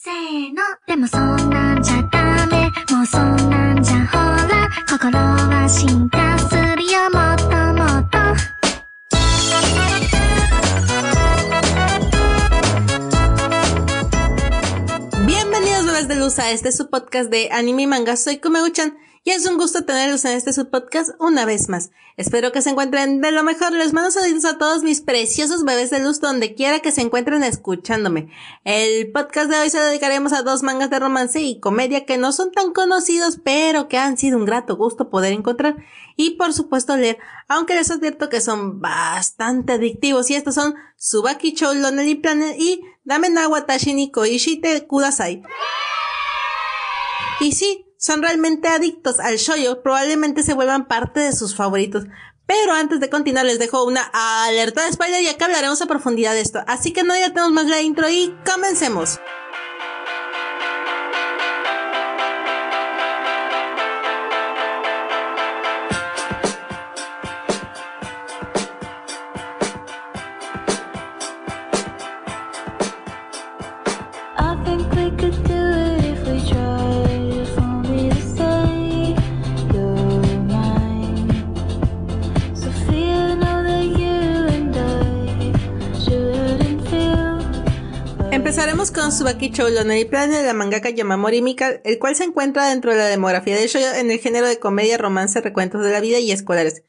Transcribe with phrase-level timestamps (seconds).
[0.00, 4.16] せーのでもそんなんじゃダメもうそんなんじゃほ
[4.48, 7.44] ら心は進化するよもっと
[7.74, 8.16] もっと
[15.26, 18.16] Bienvenidos bebés de luz a este su podcast de anime y manga.
[18.16, 21.91] Soy Kumeuchan y es un gusto tenerlos en este su podcast una vez más.
[22.17, 23.71] Espero que se encuentren de lo mejor.
[23.71, 27.43] Les mando saludos a todos mis preciosos bebés de luz donde quiera que se encuentren
[27.43, 28.29] escuchándome.
[28.63, 32.31] El podcast de hoy se dedicaremos a dos mangas de romance y comedia que no
[32.31, 35.77] son tan conocidos pero que han sido un grato gusto poder encontrar
[36.15, 41.53] y por supuesto leer, aunque les advierto que son bastante adictivos y estos son Subaki
[41.53, 45.43] Chou Lonely Planet y Dame Nawa Tashi ni Koishite Kudasai.
[47.39, 52.05] Y sí, son realmente adictos al shoyo, probablemente se vuelvan parte de sus favoritos.
[52.47, 56.33] Pero antes de continuar les dejo una alerta de spoiler y acá hablaremos a profundidad
[56.33, 56.63] de esto.
[56.65, 59.19] Así que no ya tenemos más la intro y comencemos.
[88.89, 92.91] Con Subaki Chou Lonely Planet de la mangaka Yamamori Mika, el cual se encuentra dentro
[92.91, 96.17] de la demografía de shoyo en el género de comedia, romance, recuentos de la vida
[96.17, 96.83] y escolares.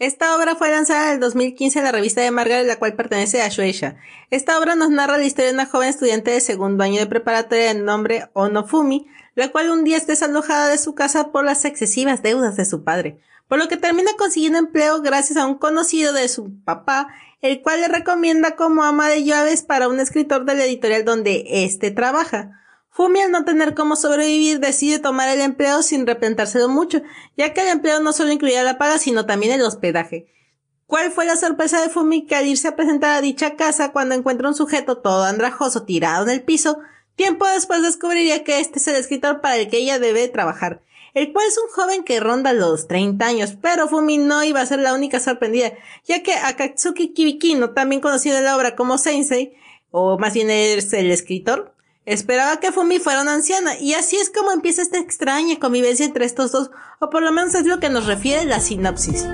[0.00, 3.42] Esta obra fue lanzada en el 2015 en la revista de Margaret, la cual pertenece
[3.42, 3.96] a Shueisha.
[4.30, 7.72] Esta obra nos narra la historia de una joven estudiante de segundo año de preparatoria
[7.72, 12.24] de nombre Onofumi, la cual un día es desalojada de su casa por las excesivas
[12.24, 16.28] deudas de su padre, por lo que termina consiguiendo empleo gracias a un conocido de
[16.28, 17.08] su papá,
[17.40, 21.44] el cual le recomienda como ama de llaves para un escritor de la editorial donde
[21.46, 22.60] éste trabaja.
[22.90, 27.02] Fumi al no tener cómo sobrevivir decide tomar el empleo sin replantárselo mucho,
[27.36, 30.32] ya que el empleo no solo incluía la paga sino también el hospedaje.
[30.86, 34.14] ¿Cuál fue la sorpresa de Fumi que al irse a presentar a dicha casa cuando
[34.14, 36.78] encuentra un sujeto todo andrajoso tirado en el piso,
[37.16, 40.82] tiempo después descubriría que este es el escritor para el que ella debe trabajar,
[41.16, 44.66] el cual es un joven que ronda los 30 años, pero Fumi no iba a
[44.66, 45.72] ser la única sorprendida,
[46.04, 49.56] ya que Akatsuki Kibikino, también conocido en la obra como Sensei,
[49.90, 54.30] o más bien es el escritor, Esperaba que Fumi fuera una anciana, y así es
[54.30, 57.88] como empieza esta extraña convivencia entre estos dos, o por lo menos es lo que
[57.88, 59.26] nos refiere la sinopsis.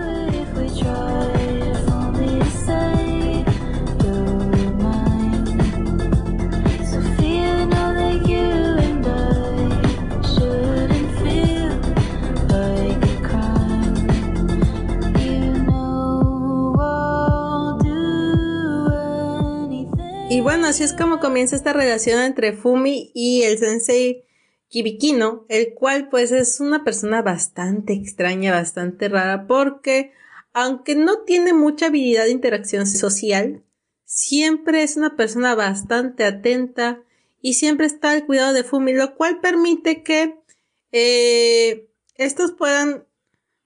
[20.33, 24.25] Y bueno, así es como comienza esta relación entre Fumi y el sensei
[24.69, 30.13] Kibikino, el cual pues es una persona bastante extraña, bastante rara, porque
[30.55, 33.63] aunque no tiene mucha habilidad de interacción social,
[34.07, 37.03] siempre es una persona bastante atenta
[37.43, 40.39] y siempre está al cuidado de Fumi, lo cual permite que
[40.93, 43.05] eh, estos puedan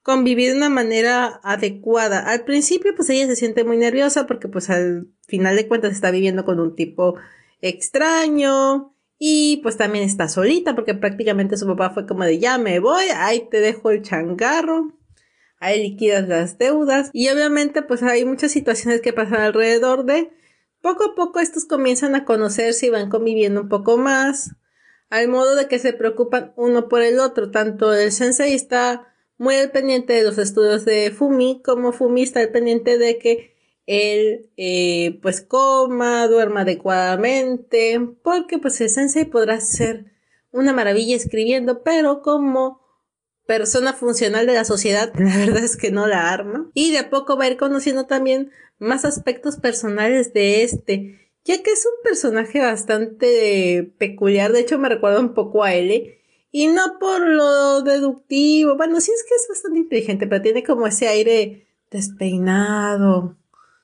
[0.06, 2.20] convivir de una manera adecuada.
[2.20, 6.12] Al principio, pues ella se siente muy nerviosa porque pues al final de cuentas está
[6.12, 7.16] viviendo con un tipo
[7.60, 12.78] extraño y pues también está solita porque prácticamente su papá fue como de ya me
[12.78, 14.96] voy, ahí te dejo el changarro.
[15.58, 20.30] Ahí liquidas las deudas y obviamente pues hay muchas situaciones que pasan alrededor de
[20.82, 24.54] poco a poco estos comienzan a conocerse y van conviviendo un poco más
[25.10, 27.50] al modo de que se preocupan uno por el otro.
[27.50, 32.40] Tanto el sensei está muy al pendiente de los estudios de Fumi, como Fumi está
[32.40, 33.54] al pendiente de que
[33.86, 40.12] él eh, pues coma, duerma adecuadamente, porque pues el sensei podrá ser
[40.50, 42.80] una maravilla escribiendo, pero como
[43.46, 46.70] persona funcional de la sociedad, la verdad es que no la arma.
[46.74, 51.62] Y de a poco va a ir conociendo también más aspectos personales de este, ya
[51.62, 56.20] que es un personaje bastante peculiar, de hecho me recuerda un poco a L.
[56.58, 60.86] Y no por lo deductivo, bueno, sí es que es bastante inteligente, pero tiene como
[60.86, 63.36] ese aire despeinado,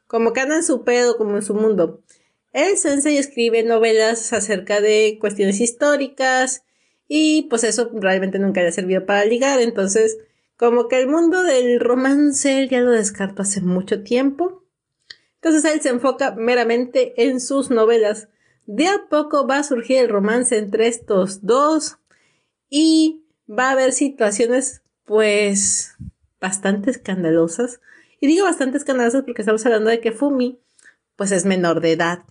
[0.06, 2.00] como que anda en su pedo, como en su mundo.
[2.54, 6.64] El sensei escribe novelas acerca de cuestiones históricas
[7.08, 10.16] y pues eso realmente nunca le ha servido para ligar, entonces
[10.56, 14.64] como que el mundo del romance él ya lo descartó hace mucho tiempo.
[15.42, 18.28] Entonces él se enfoca meramente en sus novelas.
[18.64, 21.98] De a poco va a surgir el romance entre estos dos
[22.74, 25.94] y va a haber situaciones pues
[26.40, 27.82] bastante escandalosas.
[28.18, 30.58] Y digo bastante escandalosas porque estamos hablando de que Fumi
[31.14, 32.24] pues es menor de edad.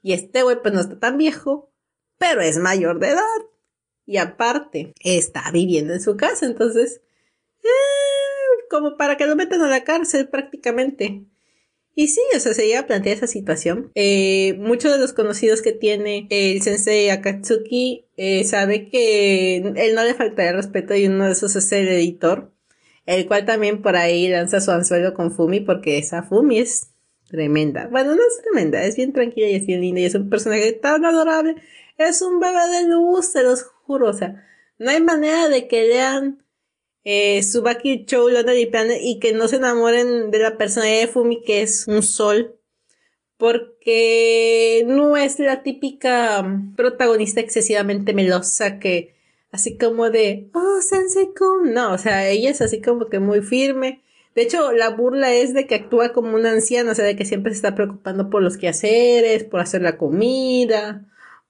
[0.00, 1.70] Y este güey pues no está tan viejo,
[2.16, 3.42] pero es mayor de edad.
[4.06, 7.02] Y aparte, está viviendo en su casa, entonces,
[7.62, 11.26] eh, como para que lo metan a la cárcel prácticamente.
[11.94, 13.92] Y sí, o sea, se llega a plantear esa situación.
[13.94, 20.02] Eh, muchos de los conocidos que tiene el sensei Akatsuki eh, sabe que él no
[20.02, 22.52] le falta el respeto y uno de esos es el editor,
[23.06, 26.88] el cual también por ahí lanza su anzuelo con Fumi porque esa Fumi es
[27.28, 27.86] tremenda.
[27.88, 30.72] Bueno, no es tremenda, es bien tranquila y es bien linda y es un personaje
[30.72, 31.56] tan adorable.
[31.96, 34.08] Es un bebé de luz, se los juro.
[34.08, 34.44] O sea,
[34.78, 36.43] no hay manera de que lean
[37.04, 41.08] eh, Subaki Chou, London y Planet y que no se enamoren de la personalidad de
[41.08, 42.56] Fumi que es un sol.
[43.36, 46.44] Porque no es la típica
[46.76, 49.14] protagonista excesivamente melosa que
[49.50, 51.74] así como de, oh, Sensei Kun.
[51.74, 54.02] No, o sea, ella es así como que muy firme.
[54.34, 57.24] De hecho, la burla es de que actúa como una anciana, o sea, de que
[57.24, 61.04] siempre se está preocupando por los quehaceres, por hacer la comida,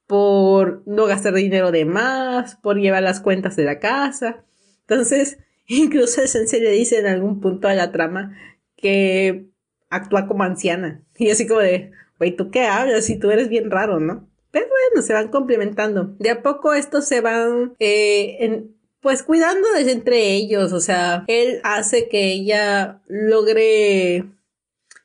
[0.06, 4.44] por no gastar dinero de más, por llevar las cuentas de la casa.
[4.88, 8.36] Entonces, incluso sensei le dice en algún punto de la trama
[8.76, 9.46] que
[9.90, 11.02] actúa como anciana.
[11.16, 13.08] Y así como de, güey, ¿tú qué hablas?
[13.10, 14.28] Y tú eres bien raro, ¿no?
[14.50, 16.14] Pero bueno, se van complementando.
[16.18, 18.64] De a poco estos se van, eh,
[19.00, 20.72] pues cuidando desde entre ellos.
[20.72, 24.24] O sea, él hace que ella logre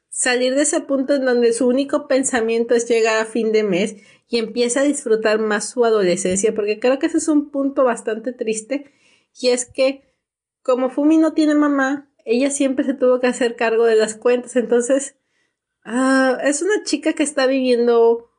[0.09, 3.95] salir de ese punto en donde su único pensamiento es llegar a fin de mes
[4.27, 8.33] y empieza a disfrutar más su adolescencia, porque creo que ese es un punto bastante
[8.33, 8.91] triste,
[9.39, 10.03] y es que
[10.61, 14.55] como Fumi no tiene mamá, ella siempre se tuvo que hacer cargo de las cuentas,
[14.55, 15.15] entonces
[15.83, 18.29] ah, es una chica que está viviendo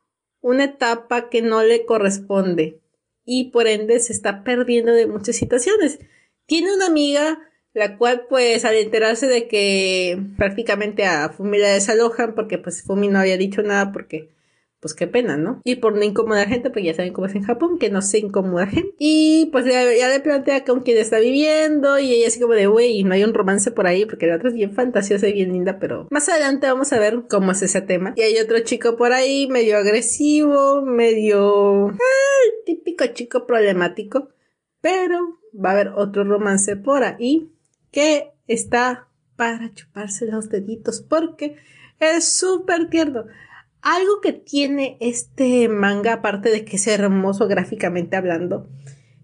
[0.41, 2.81] una etapa que no le corresponde
[3.25, 6.01] y por ende se está perdiendo de muchas situaciones.
[6.47, 7.39] Tiene una amiga
[7.73, 13.09] la cual pues al enterarse de que prácticamente a Fumi la desalojan porque pues Fumi
[13.09, 14.31] no había dicho nada porque
[14.81, 15.61] pues qué pena, ¿no?
[15.65, 18.19] Y por no incomodar gente, pues ya saben cómo es en Japón, que no se
[18.19, 18.95] incomoda gente.
[18.99, 23.05] Y pues ya, le plantea con quién está viviendo y ella así como de, güey,
[23.05, 25.79] no hay un romance por ahí, porque la otra es bien fantasiosa y bien linda,
[25.79, 28.15] pero más adelante vamos a ver cómo es ese tema.
[28.17, 31.89] Y hay otro chico por ahí, medio agresivo, medio...
[31.89, 34.29] Ah, típico chico problemático,
[34.81, 37.51] pero va a haber otro romance por ahí
[37.91, 41.57] que está para chuparse los deditos porque
[41.99, 43.25] es súper tierno.
[43.83, 48.69] Algo que tiene este manga, aparte de que es hermoso gráficamente hablando,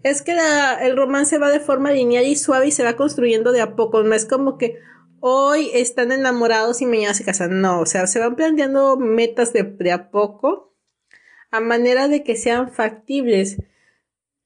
[0.02, 0.36] es que
[0.82, 4.02] el romance va de forma lineal y suave y se va construyendo de a poco.
[4.02, 4.78] No es como que
[5.20, 7.60] hoy están enamorados y mañana se casan.
[7.60, 10.74] No, o sea, se van planteando metas de, de a poco
[11.50, 13.58] a manera de que sean factibles.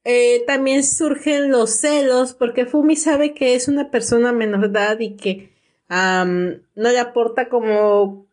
[0.04, 5.16] Eh, también surgen los celos porque Fumi sabe que es una persona menor edad y
[5.16, 5.50] que
[5.88, 8.28] no le aporta como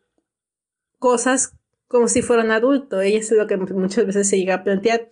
[0.98, 1.57] cosas
[1.88, 3.00] como si fuera un adulto.
[3.00, 5.10] Ella es lo que muchas veces se llega a plantear.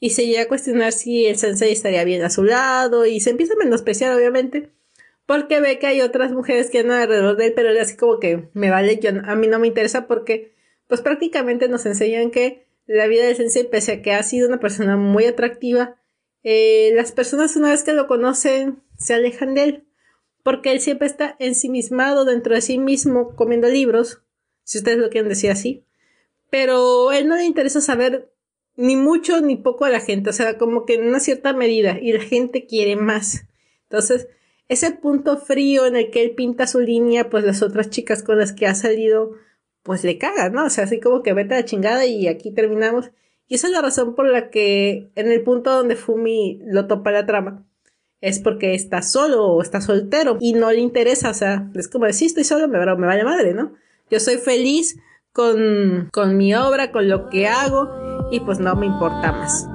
[0.00, 3.06] Y se llega a cuestionar si el sensei estaría bien a su lado.
[3.06, 4.70] Y se empieza a menospreciar, obviamente.
[5.26, 7.52] Porque ve que hay otras mujeres que andan alrededor de él.
[7.54, 10.52] Pero él así como que me vale, yo, a mí no me interesa porque
[10.88, 14.60] pues prácticamente nos enseñan que la vida del sensei, pese a que ha sido una
[14.60, 15.96] persona muy atractiva,
[16.42, 19.84] eh, las personas una vez que lo conocen se alejan de él.
[20.42, 24.22] Porque él siempre está ensimismado dentro de sí mismo comiendo libros.
[24.62, 25.84] Si ustedes lo quieren decir así
[26.54, 28.30] pero a él no le interesa saber
[28.76, 31.98] ni mucho ni poco a la gente, o sea, como que en una cierta medida,
[32.00, 33.48] y la gente quiere más.
[33.90, 34.28] Entonces,
[34.68, 38.38] ese punto frío en el que él pinta su línea, pues las otras chicas con
[38.38, 39.32] las que ha salido,
[39.82, 40.66] pues le cagan, ¿no?
[40.66, 43.10] O sea, así como que vete a la chingada y aquí terminamos.
[43.48, 47.10] Y esa es la razón por la que en el punto donde Fumi lo topa
[47.10, 47.66] la trama,
[48.20, 52.06] es porque está solo o está soltero y no le interesa, o sea, es como
[52.06, 53.74] decir, estoy solo, me, me vale madre, ¿no?
[54.08, 54.96] Yo soy feliz
[55.34, 59.68] con, con mi obra, con lo que hago y pues no me importa más.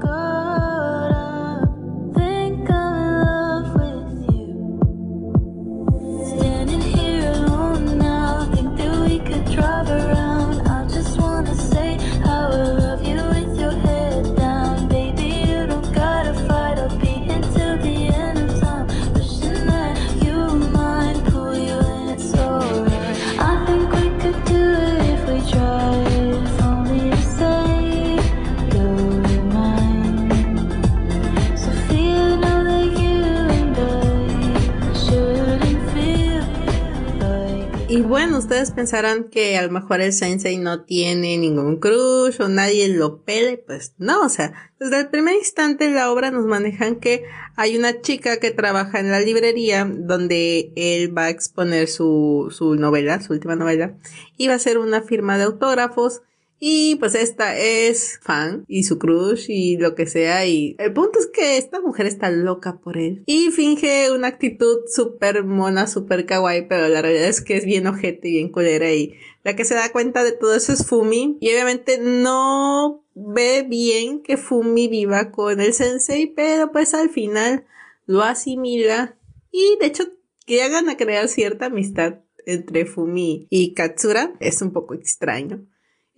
[38.01, 42.88] Bueno, ustedes pensarán que a lo mejor el sensei no tiene ningún crush o nadie
[42.89, 46.98] lo pele, pues no, o sea, desde el primer instante en la obra nos manejan
[46.98, 47.24] que
[47.56, 52.75] hay una chica que trabaja en la librería donde él va a exponer su, su
[52.75, 53.96] novela, su última novela,
[54.38, 56.22] y va a hacer una firma de autógrafos
[56.60, 60.46] Y pues esta es fan y su crush y lo que sea.
[60.46, 63.24] Y el punto es que esta mujer está loca por él.
[63.25, 67.88] Y finge una actitud súper mona, súper kawaii, pero la realidad es que es bien
[67.88, 68.92] ojete y bien culera.
[68.92, 71.38] Y la que se da cuenta de todo eso es Fumi.
[71.39, 77.66] Y obviamente no ve bien que Fumi viva con el sensei, pero pues al final
[78.06, 79.16] lo asimila.
[79.51, 80.04] Y de hecho
[80.46, 84.34] llegan a crear cierta amistad entre Fumi y Katsura.
[84.39, 85.66] Es un poco extraño.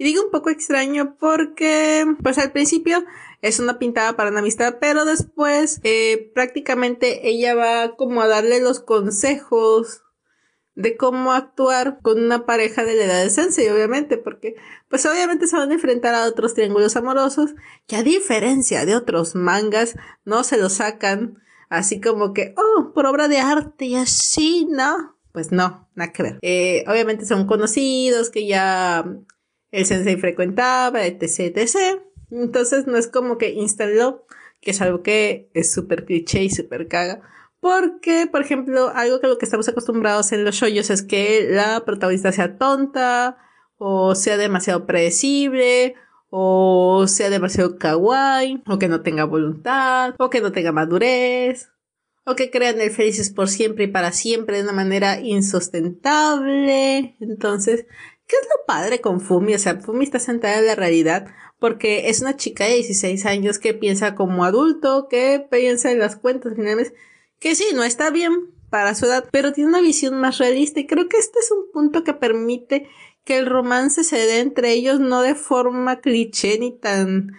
[0.01, 3.05] Y digo un poco extraño porque, pues al principio
[3.43, 8.61] es una pintada para una amistad, pero después eh, prácticamente ella va como a darle
[8.61, 10.01] los consejos
[10.73, 14.55] de cómo actuar con una pareja de la edad de Sensei, obviamente, porque
[14.89, 17.51] pues obviamente se van a enfrentar a otros triángulos amorosos
[17.85, 21.37] que a diferencia de otros mangas no se lo sacan
[21.69, 25.15] así como que, oh, por obra de arte y así, ¿no?
[25.31, 26.39] Pues no, nada que ver.
[26.41, 29.05] Eh, obviamente son conocidos que ya
[29.71, 32.01] el sensei frecuentaba, etc, etc.
[32.29, 34.25] Entonces no es como que instaló,
[34.61, 37.21] que es algo que es súper cliché y súper caga.
[37.59, 41.85] Porque, por ejemplo, algo que lo que estamos acostumbrados en los shoyos es que la
[41.85, 43.37] protagonista sea tonta,
[43.77, 45.95] o sea demasiado predecible,
[46.29, 51.69] o sea demasiado kawaii, o que no tenga voluntad, o que no tenga madurez,
[52.25, 57.15] o que crean el felices por siempre y para siempre de una manera insustentable.
[57.19, 57.85] Entonces,
[58.31, 59.55] ¿Qué es lo padre con Fumi?
[59.55, 61.27] O sea, Fumi está sentada en la realidad
[61.59, 66.15] porque es una chica de 16 años que piensa como adulto, que piensa en las
[66.15, 66.93] cuentas finales,
[67.39, 68.31] que sí, no está bien
[68.69, 71.69] para su edad, pero tiene una visión más realista y creo que este es un
[71.73, 72.87] punto que permite
[73.25, 77.33] que el romance se dé entre ellos no de forma cliché ni tan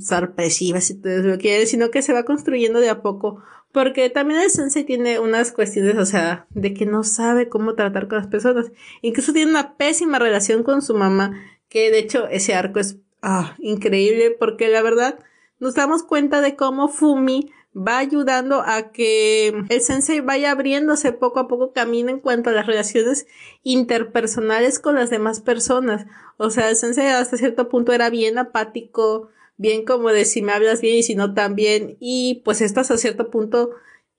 [0.00, 3.40] sorpresiva, si ustedes lo quieren, sino que se va construyendo de a poco
[3.76, 8.08] porque también el sensei tiene unas cuestiones, o sea, de que no sabe cómo tratar
[8.08, 8.72] con las personas.
[9.02, 13.54] Incluso tiene una pésima relación con su mamá, que de hecho ese arco es ah,
[13.58, 15.18] increíble porque la verdad
[15.60, 21.38] nos damos cuenta de cómo Fumi va ayudando a que el sensei vaya abriéndose poco
[21.38, 23.26] a poco camino en cuanto a las relaciones
[23.62, 26.06] interpersonales con las demás personas.
[26.38, 30.52] O sea, el sensei hasta cierto punto era bien apático, bien como de si me
[30.52, 31.96] hablas bien y si no también.
[32.00, 33.70] Y pues esto hasta cierto punto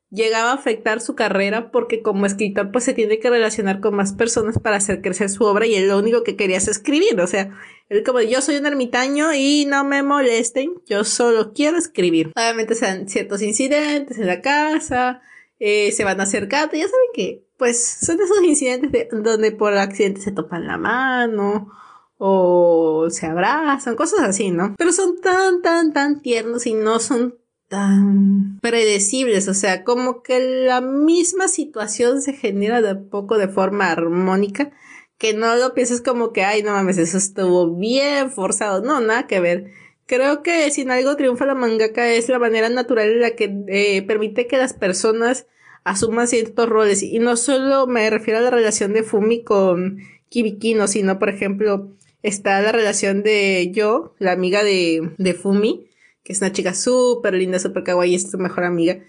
[0.09, 4.13] llegaba a afectar su carrera porque como escritor pues se tiene que relacionar con más
[4.13, 7.27] personas para hacer crecer su obra y él lo único que quería es escribir, o
[7.27, 7.51] sea,
[7.89, 12.31] él como yo soy un ermitaño y no me molesten, yo solo quiero escribir.
[12.35, 15.21] Obviamente sean ciertos incidentes en la casa,
[15.59, 20.21] eh, se van acercando, ya saben que pues son esos incidentes de, donde por accidente
[20.21, 21.69] se topan la mano
[22.17, 24.75] o se abrazan, cosas así, ¿no?
[24.77, 27.35] Pero son tan, tan, tan tiernos y no son
[27.67, 33.91] tan predecibles, o sea, como que la misma situación se genera de poco de forma
[33.91, 34.71] armónica,
[35.17, 39.27] que no lo pienses como que, ay, no mames, eso estuvo bien forzado, no, nada
[39.27, 39.71] que ver.
[40.05, 44.03] Creo que sin algo triunfa la mangaka es la manera natural en la que eh,
[44.03, 45.47] permite que las personas
[45.83, 50.87] asuman ciertos roles, y no solo me refiero a la relación de Fumi con Kibikino,
[50.87, 51.97] sino, por ejemplo,
[52.27, 55.89] está la relación de yo, la amiga de, de Fumi,
[56.23, 58.99] que es una chica súper linda, súper kawaii, es su mejor amiga.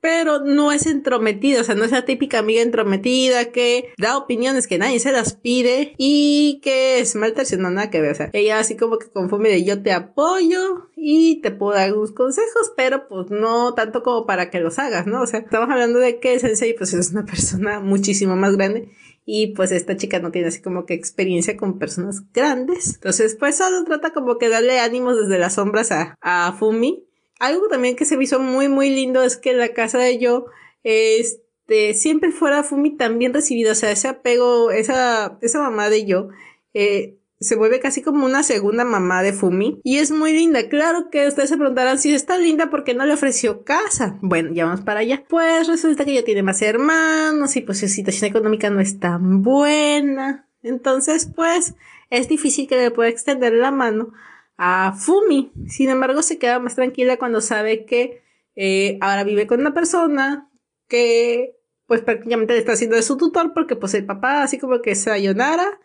[0.00, 4.66] Pero no es entrometida, o sea, no es la típica amiga entrometida que da opiniones
[4.66, 8.12] que nadie se las pide y que es mal no nada que ver.
[8.12, 11.72] O sea, ella así como que con Fumi de yo te apoyo y te puedo
[11.72, 15.22] dar algunos consejos, pero pues no tanto como para que los hagas, ¿no?
[15.22, 18.90] O sea, estamos hablando de que Sensei pues es una persona muchísimo más grande
[19.28, 22.94] y pues esta chica no tiene así como que experiencia con personas grandes.
[22.94, 27.04] Entonces, pues solo trata como que darle ánimos desde las sombras a, a Fumi.
[27.40, 30.46] Algo también que se me hizo muy, muy lindo es que la casa de yo,
[30.84, 33.72] este, siempre fuera Fumi tan bien recibida.
[33.72, 36.28] O sea, ese apego, esa, esa mamá de yo,
[36.72, 40.68] eh, se vuelve casi como una segunda mamá de Fumi y es muy linda.
[40.68, 44.18] Claro que ustedes se preguntarán si es tan linda porque no le ofreció casa.
[44.22, 45.24] Bueno, ya vamos para allá.
[45.28, 49.42] Pues resulta que ella tiene más hermanos y pues su situación económica no es tan
[49.42, 50.48] buena.
[50.62, 51.74] Entonces, pues
[52.10, 54.12] es difícil que le pueda extender la mano
[54.56, 55.52] a Fumi.
[55.68, 58.22] Sin embargo, se queda más tranquila cuando sabe que
[58.54, 60.50] eh, ahora vive con una persona
[60.88, 64.80] que pues prácticamente le está haciendo de su tutor porque pues el papá así como
[64.80, 65.78] que se ayonara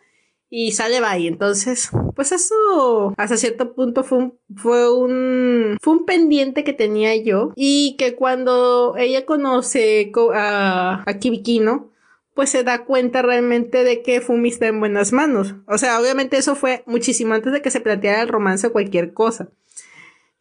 [0.54, 1.26] y sale bye.
[1.26, 7.16] Entonces, pues eso hasta cierto punto fue un, fue un, fue un pendiente que tenía
[7.16, 11.90] yo y que cuando ella conoce a, a Kibikino,
[12.34, 15.54] pues se da cuenta realmente de que Fumi está en buenas manos.
[15.66, 19.14] O sea, obviamente eso fue muchísimo antes de que se planteara el romance o cualquier
[19.14, 19.48] cosa.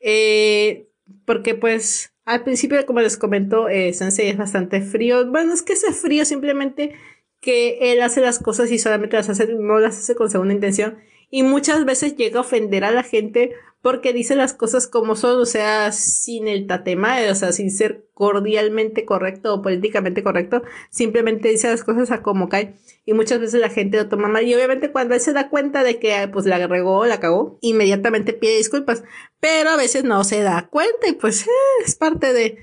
[0.01, 0.89] Eh,
[1.23, 5.25] porque pues al principio, como les comento, eh, Sensei es bastante frío.
[5.31, 6.95] Bueno, es que ese frío simplemente
[7.41, 10.99] que él hace las cosas y solamente las hace, no las hace con segunda intención.
[11.33, 15.41] y muchas veces llega a ofender a la gente porque dice las cosas como son,
[15.41, 21.49] o sea, sin el tatemae, o sea, sin ser cordialmente correcto o políticamente correcto, simplemente
[21.49, 24.45] dice las cosas a como cae y muchas veces la gente lo toma mal.
[24.45, 28.33] Y obviamente cuando él se da cuenta de que pues la regó, la cagó, inmediatamente
[28.33, 29.03] pide disculpas,
[29.39, 31.49] pero a veces no se da cuenta y pues eh,
[31.85, 32.57] es parte de...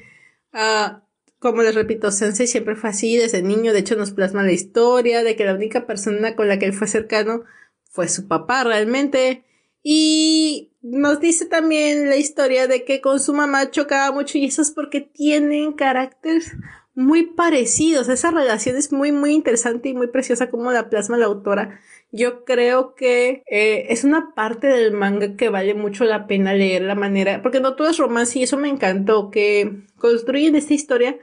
[0.52, 1.02] ah
[1.38, 5.22] como les repito, Sensei siempre fue así desde niño, de hecho nos plasma la historia
[5.22, 7.44] de que la única persona con la que él fue cercano
[7.84, 9.44] fue su papá realmente.
[9.82, 14.62] Y nos dice también la historia de que con su mamá chocaba mucho y eso
[14.62, 16.52] es porque tienen caracteres
[16.94, 18.08] muy parecidos.
[18.08, 21.80] Esa relación es muy, muy interesante y muy preciosa como la plasma la autora.
[22.10, 26.82] Yo creo que eh, es una parte del manga que vale mucho la pena leer
[26.82, 31.18] la manera, porque no todo es romance y eso me encantó, que construyen esta historia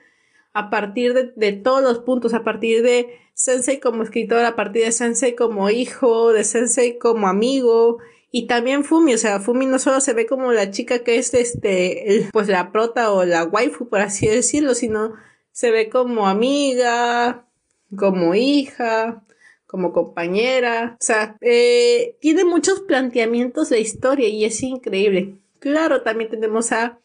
[0.53, 4.85] a partir de, de, todos los puntos, a partir de Sensei como escritor, a partir
[4.85, 7.97] de Sensei como hijo, de Sensei como amigo,
[8.37, 11.33] y también Fumi, o sea, Fumi no solo se ve como la chica que es
[11.33, 15.13] este, pues la prota o la waifu, por así decirlo, sino
[15.53, 17.47] se ve como amiga,
[17.95, 19.23] como hija,
[19.65, 25.37] como compañera, o sea, eh, tiene muchos planteamientos de historia y es increíble.
[25.59, 26.99] Claro, también tenemos a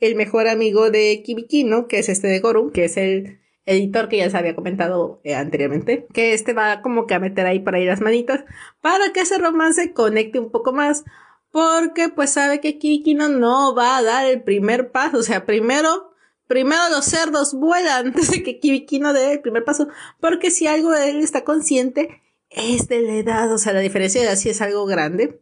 [0.00, 4.18] el mejor amigo de Kibikino, que es este de Goru, que es el editor que
[4.18, 7.74] ya les había comentado eh, anteriormente, que este va como que a meter ahí por
[7.74, 8.44] ahí las manitas
[8.80, 11.04] para que ese romance conecte un poco más,
[11.50, 16.12] porque pues sabe que Kibikino no va a dar el primer paso, o sea, primero,
[16.46, 19.88] primero los cerdos vuelan antes de que Kibikino dé el primer paso,
[20.20, 24.20] porque si algo de él está consciente es de la edad, o sea, la diferencia
[24.20, 25.40] de edad sí es algo grande.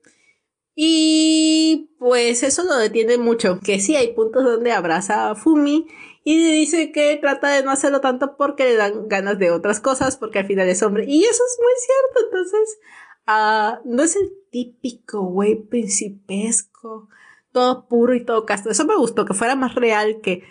[0.77, 5.87] Y pues eso lo detiene mucho, que sí hay puntos donde abraza a Fumi
[6.25, 10.17] y dice que trata de no hacerlo tanto porque le dan ganas de otras cosas,
[10.17, 11.05] porque al final es hombre.
[11.07, 12.79] Y eso es muy cierto, entonces
[13.29, 17.09] uh, no es el típico güey principesco,
[17.53, 18.71] todo puro y todo casto.
[18.71, 20.43] Eso me gustó, que fuera más real, que,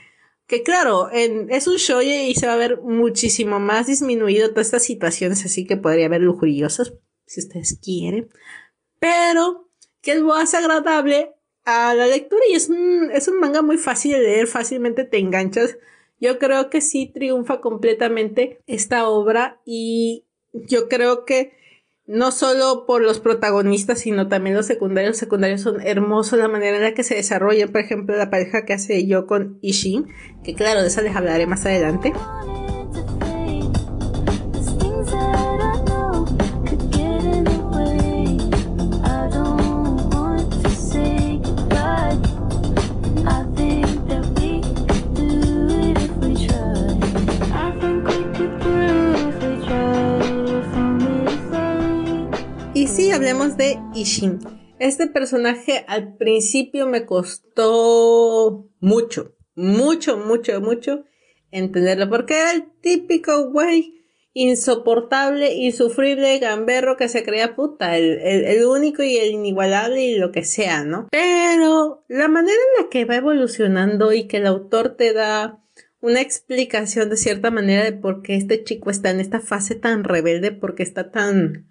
[0.54, 4.84] que claro, es un show y se va a ver muchísimo más disminuido todas estas
[4.84, 6.94] situaciones, así que podría haber lujuriosas,
[7.26, 8.30] si ustedes quieren.
[9.00, 9.68] Pero
[10.02, 11.32] que es más agradable
[11.66, 15.80] a la lectura y es es un manga muy fácil de leer, fácilmente te enganchas.
[16.20, 21.54] Yo creo que sí triunfa completamente esta obra y yo creo que
[22.14, 25.12] no solo por los protagonistas, sino también los secundarios.
[25.12, 28.66] Los secundarios son hermosos, la manera en la que se desarrollan, por ejemplo, la pareja
[28.66, 30.08] que hace yo con Ishin,
[30.44, 32.14] que claro, de esa les hablaré más adelante.
[53.14, 54.40] Hablemos de Ishin.
[54.80, 61.04] Este personaje al principio me costó mucho, mucho, mucho, mucho
[61.52, 64.02] entenderlo, porque era el típico güey
[64.34, 70.32] insoportable, insufrible, gamberro que se creía puta, el, el, único y el inigualable y lo
[70.32, 71.08] que sea, ¿no?
[71.12, 75.64] Pero la manera en la que va evolucionando y que el autor te da
[76.02, 80.04] una explicación de cierta manera de por qué este chico está en esta fase tan
[80.04, 81.68] rebelde, porque está tan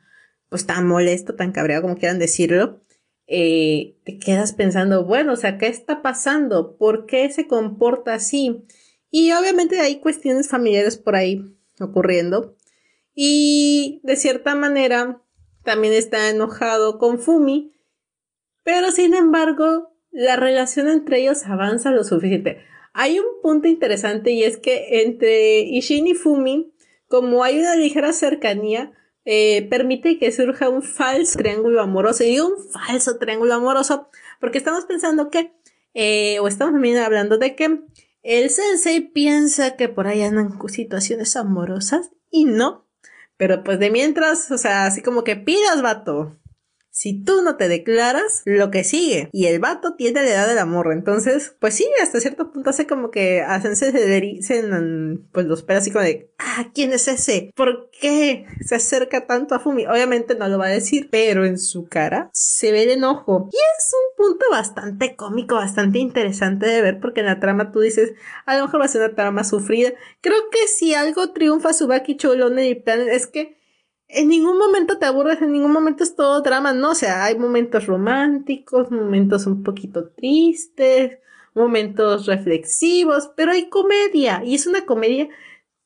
[0.52, 2.82] pues tan molesto, tan cabreado como quieran decirlo,
[3.26, 6.76] eh, te quedas pensando, bueno, o sea, ¿qué está pasando?
[6.76, 8.62] ¿Por qué se comporta así?
[9.10, 12.54] Y obviamente hay cuestiones familiares por ahí ocurriendo.
[13.14, 15.22] Y de cierta manera
[15.64, 17.72] también está enojado con Fumi,
[18.62, 22.58] pero sin embargo la relación entre ellos avanza lo suficiente.
[22.92, 26.74] Hay un punto interesante y es que entre Ishin y Fumi,
[27.08, 28.92] como hay una ligera cercanía,
[29.24, 32.24] eh, permite que surja un falso triángulo amoroso.
[32.24, 34.08] Y un falso triángulo amoroso
[34.40, 35.52] porque estamos pensando que,
[35.94, 37.80] eh, o estamos también hablando de que
[38.22, 42.86] el sensei piensa que por ahí andan situaciones amorosas y no.
[43.36, 46.38] Pero pues de mientras, o sea, así como que pidas, vato.
[46.92, 49.30] Si tú no te declaras, lo que sigue.
[49.32, 50.92] Y el vato tiene la edad del amor.
[50.92, 53.92] Entonces, pues sí, hasta cierto punto hace como que hacen se
[55.32, 57.50] pues los pelos así como de, ah, ¿quién es ese?
[57.56, 59.86] ¿Por qué se acerca tanto a Fumi?
[59.86, 63.48] Obviamente no lo va a decir, pero en su cara se ve el enojo.
[63.50, 67.80] Y es un punto bastante cómico, bastante interesante de ver, porque en la trama tú
[67.80, 68.12] dices,
[68.44, 69.92] a lo mejor va a ser una trama sufrida.
[70.20, 73.61] Creo que si algo triunfa Subaki Cholón en el plan es que
[74.12, 77.38] en ningún momento te aburres, en ningún momento es todo drama, no, o sea, hay
[77.38, 81.18] momentos románticos, momentos un poquito tristes,
[81.54, 85.28] momentos reflexivos, pero hay comedia, y es una comedia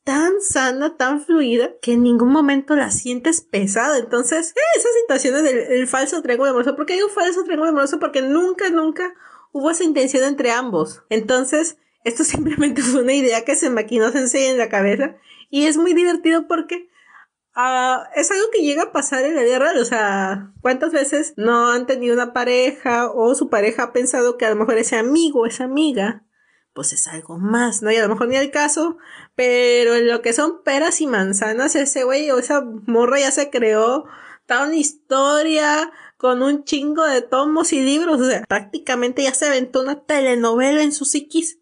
[0.04, 3.98] tan sana, tan fluida, que en ningún momento la sientes pesada.
[3.98, 7.98] Entonces, eh, esas situaciones del falso triángulo amoroso, ¿por qué digo falso triángulo amoroso?
[7.98, 9.14] Porque nunca, nunca
[9.50, 11.02] hubo esa intención entre ambos.
[11.10, 15.16] Entonces, esto simplemente fue una idea que se maquinó Sensei en la cabeza
[15.50, 16.88] y es muy divertido porque
[17.56, 19.78] uh, es algo que llega a pasar en la vida real.
[19.78, 24.46] O sea, ¿cuántas veces no han tenido una pareja o su pareja ha pensado que
[24.46, 26.24] a lo mejor ese amigo, esa amiga,
[26.72, 27.90] pues es algo más, ¿no?
[27.90, 28.98] Y a lo mejor ni el caso,
[29.34, 33.50] pero en lo que son peras y manzanas, ese güey o esa morra ya se
[33.50, 34.04] creó
[34.46, 39.46] toda una historia con un chingo de tomos y libros, o sea, prácticamente ya se
[39.46, 41.58] aventó una telenovela en su psiquis.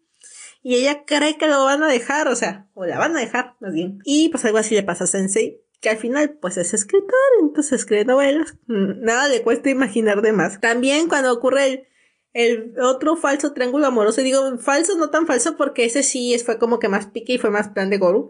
[0.61, 3.55] Y ella cree que lo van a dejar, o sea, o la van a dejar,
[3.59, 3.99] más bien.
[4.03, 7.09] Y pues algo así le pasa a Sensei, que al final pues es escritor,
[7.41, 10.59] entonces escribe novelas, mm, nada le cuesta imaginar de más.
[10.61, 11.87] También cuando ocurre el
[12.35, 16.79] el otro falso triángulo amoroso, digo falso, no tan falso, porque ese sí fue como
[16.79, 18.29] que más pique y fue más plan de Goru,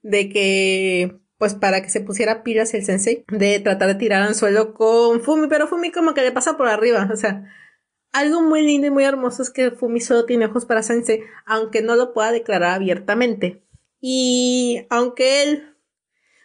[0.00, 4.34] de que, pues para que se pusiera pilas el sensei, de tratar de tirar al
[4.34, 7.44] suelo con Fumi, pero Fumi como que le pasa por arriba, o sea,
[8.10, 11.82] algo muy lindo y muy hermoso es que Fumi solo tiene ojos para sensei, aunque
[11.82, 13.62] no lo pueda declarar abiertamente.
[14.00, 15.71] Y aunque él,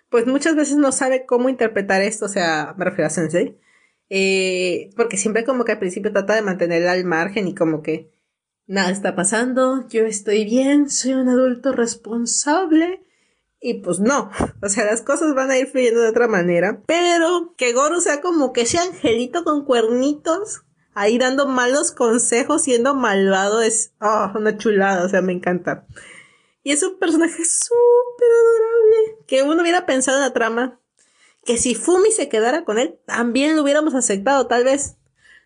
[0.09, 3.57] pues muchas veces no sabe cómo interpretar esto, o sea, me refiero a sensei,
[4.09, 8.11] eh, porque siempre como que al principio trata de mantenerla al margen y como que
[8.67, 13.03] nada está pasando, yo estoy bien, soy un adulto responsable.
[13.59, 14.29] Y pues no,
[14.61, 16.81] o sea, las cosas van a ir fluyendo de otra manera.
[16.85, 20.61] Pero que Goro sea como que ese angelito con cuernitos,
[20.93, 25.85] ahí dando malos consejos, siendo malvado, es oh, una chulada, o sea, me encanta.
[26.67, 29.23] Y es un personaje súper adorable.
[29.25, 30.81] Que uno hubiera pensado en la trama
[31.45, 34.97] que si Fumi se quedara con él, también lo hubiéramos aceptado, tal vez.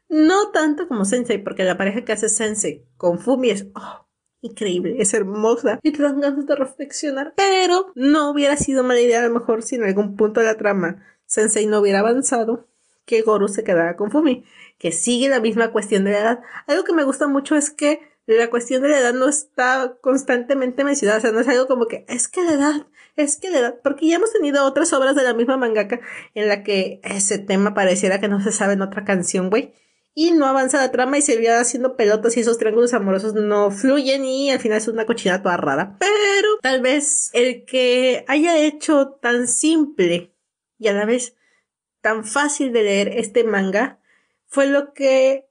[0.10, 4.07] No tanto como Sensei, porque la pareja que hace Sensei con Fumi es oh,
[4.41, 7.36] increíble, es hermosa y te dan ganas de reflexionar.
[7.38, 10.57] Pero no hubiera sido mala idea, a lo mejor, si en algún punto de la
[10.57, 12.67] trama Sensei no hubiera avanzado,
[13.05, 14.43] que Goru se quedara con Fumi,
[14.79, 16.39] que sigue la misma cuestión de la edad.
[16.65, 20.84] Algo que me gusta mucho es que la cuestión de la edad no está constantemente
[20.84, 23.71] mencionada, o sea, no es algo como que es que la edad es que de
[23.84, 25.99] porque ya hemos tenido otras obras de la misma mangaka
[26.34, 29.73] en la que ese tema pareciera que no se sabe en otra canción, güey.
[30.13, 33.71] Y no avanza la trama y se viene haciendo pelotas y esos triángulos amorosos no
[33.71, 35.95] fluyen y al final es una cochinada toda rara.
[35.99, 40.36] Pero tal vez el que haya hecho tan simple
[40.77, 41.36] y a la vez
[42.01, 43.99] tan fácil de leer este manga
[44.47, 45.47] fue lo que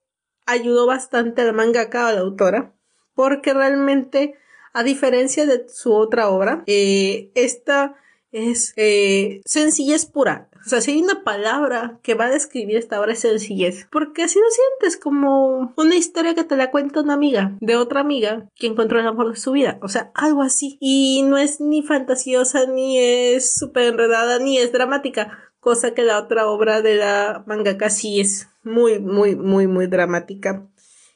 [0.50, 2.72] ayudó bastante a la mangaka, a la autora,
[3.14, 4.34] porque realmente
[4.72, 7.96] a diferencia de su otra obra, eh, esta
[8.32, 10.48] es eh, sencillez pura.
[10.64, 13.88] O sea, si hay una palabra que va a describir esta obra es sencillez.
[13.90, 18.00] Porque así lo sientes como una historia que te la cuenta una amiga de otra
[18.00, 19.78] amiga que encontró el amor de su vida.
[19.82, 20.76] O sea, algo así.
[20.80, 25.49] Y no es ni fantasiosa, ni es súper enredada, ni es dramática.
[25.60, 30.66] Cosa que la otra obra de la mangaka sí es muy, muy, muy, muy dramática.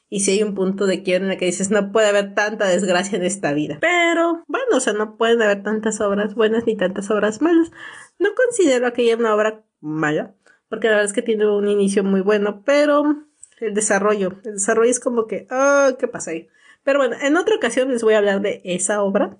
[0.07, 2.67] Y si hay un punto de quiero en el que dices, no puede haber tanta
[2.67, 3.79] desgracia en esta vida.
[3.81, 7.71] Pero, bueno, o sea, no pueden haber tantas obras buenas ni tantas obras malas.
[8.19, 10.35] No considero aquella una obra mala,
[10.69, 13.25] porque la verdad es que tiene un inicio muy bueno, pero
[13.59, 16.47] el desarrollo, el desarrollo es como que, oh, ¿qué pasa ahí?
[16.83, 19.39] Pero bueno, en otra ocasión les voy a hablar de esa obra.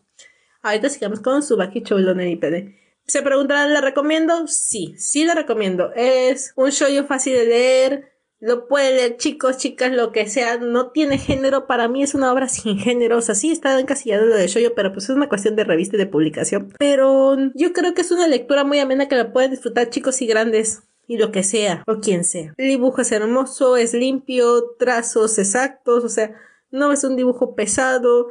[0.64, 2.85] Ahorita sigamos con Subaki Chouloner y PD.
[3.08, 4.48] ¿Se preguntarán, ¿la recomiendo?
[4.48, 5.92] Sí, sí la recomiendo.
[5.96, 10.92] Es un show fácil de leer, lo puede leer chicos, chicas, lo que sea, no
[10.92, 14.36] tiene género, para mí es una obra sin género, o sea, sí está encasillado lo
[14.36, 16.74] de Shoyo, pero pues es una cuestión de revista y de publicación.
[16.78, 20.28] Pero yo creo que es una lectura muy amena que la pueden disfrutar chicos y
[20.28, 22.54] grandes y lo que sea, o quien sea.
[22.58, 26.36] El dibujo es hermoso, es limpio, trazos exactos, o sea,
[26.72, 28.28] no es un dibujo pesado.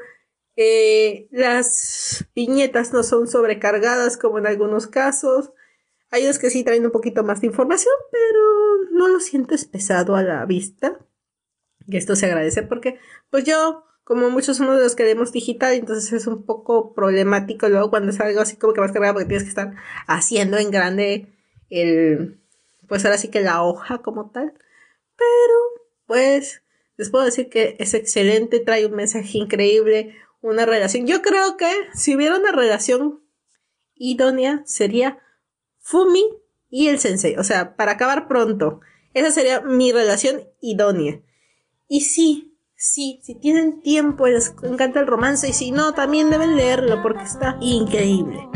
[0.56, 5.52] Eh, las viñetas no son sobrecargadas como en algunos casos.
[6.10, 10.14] Hay unos que sí traen un poquito más de información, pero no lo sientes pesado
[10.16, 10.98] a la vista.
[11.86, 12.98] Y esto se agradece porque,
[13.30, 17.68] pues yo, como muchos somos de los que leemos digital, entonces es un poco problemático
[17.68, 19.74] luego cuando es algo así como que más cargado porque tienes que estar
[20.06, 21.32] haciendo en grande
[21.70, 22.38] el,
[22.88, 24.52] pues ahora sí que la hoja como tal.
[25.16, 25.54] Pero,
[26.06, 26.62] pues,
[26.96, 31.06] les puedo decir que es excelente, trae un mensaje increíble, una relación.
[31.06, 33.24] Yo creo que si hubiera una relación
[33.94, 35.18] idónea sería
[35.80, 36.22] Fumi
[36.68, 37.36] y el sensei.
[37.36, 38.80] O sea, para acabar pronto.
[39.14, 41.22] Esa sería mi relación idónea.
[41.88, 45.48] Y sí, sí, si tienen tiempo, les encanta el romance.
[45.48, 48.48] Y si no, también deben leerlo porque está increíble.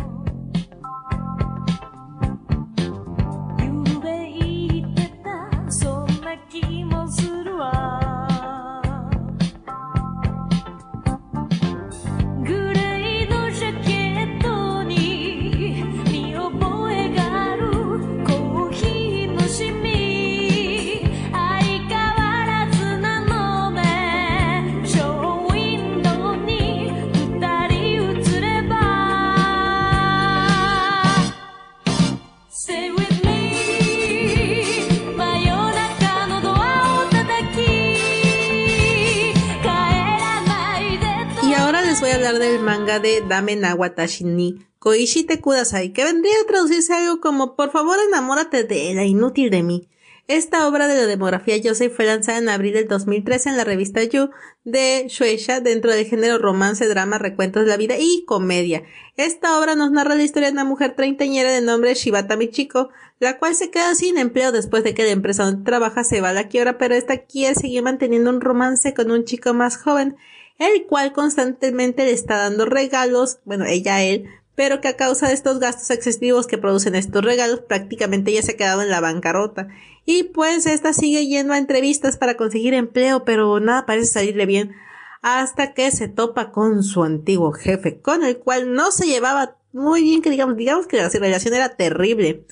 [42.37, 43.75] Del manga de Dame na
[44.23, 49.49] ni Koishite Kudasai, que vendría a traducirse algo como Por favor enamórate de la inútil
[49.49, 49.89] de mí.
[50.27, 54.05] Esta obra de la demografía Joseph fue lanzada en abril del 2013 en la revista
[54.05, 54.29] You
[54.65, 58.83] de Shueisha dentro del género romance, drama, recuentos de la vida y comedia.
[59.17, 63.39] Esta obra nos narra la historia de una mujer treintañera de nombre Shibata Michiko, la
[63.39, 66.35] cual se queda sin empleo después de que la empresa donde trabaja se va a
[66.35, 70.19] la quiebra, pero esta quiere seguir manteniendo un romance con un chico más joven,
[70.59, 75.29] el cual constantemente le está dando regalos, bueno, ella a él, pero que a causa
[75.29, 79.01] de estos gastos excesivos que producen estos regalos, prácticamente ella se ha quedado en la
[79.01, 79.69] bancarrota.
[80.05, 84.75] Y pues esta sigue yendo a entrevistas para conseguir empleo, pero nada parece salirle bien
[85.23, 90.03] hasta que se topa con su antiguo jefe, con el cual no se llevaba muy
[90.03, 92.45] bien, que digamos, digamos que la relación era terrible.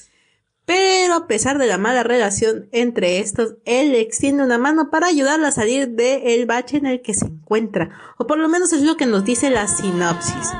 [0.67, 5.49] Pero a pesar de la mala relación entre estos, él extiende una mano para ayudarla
[5.49, 7.91] a salir del bache en el que se encuentra.
[8.19, 10.53] O por lo menos es lo que nos dice la sinopsis.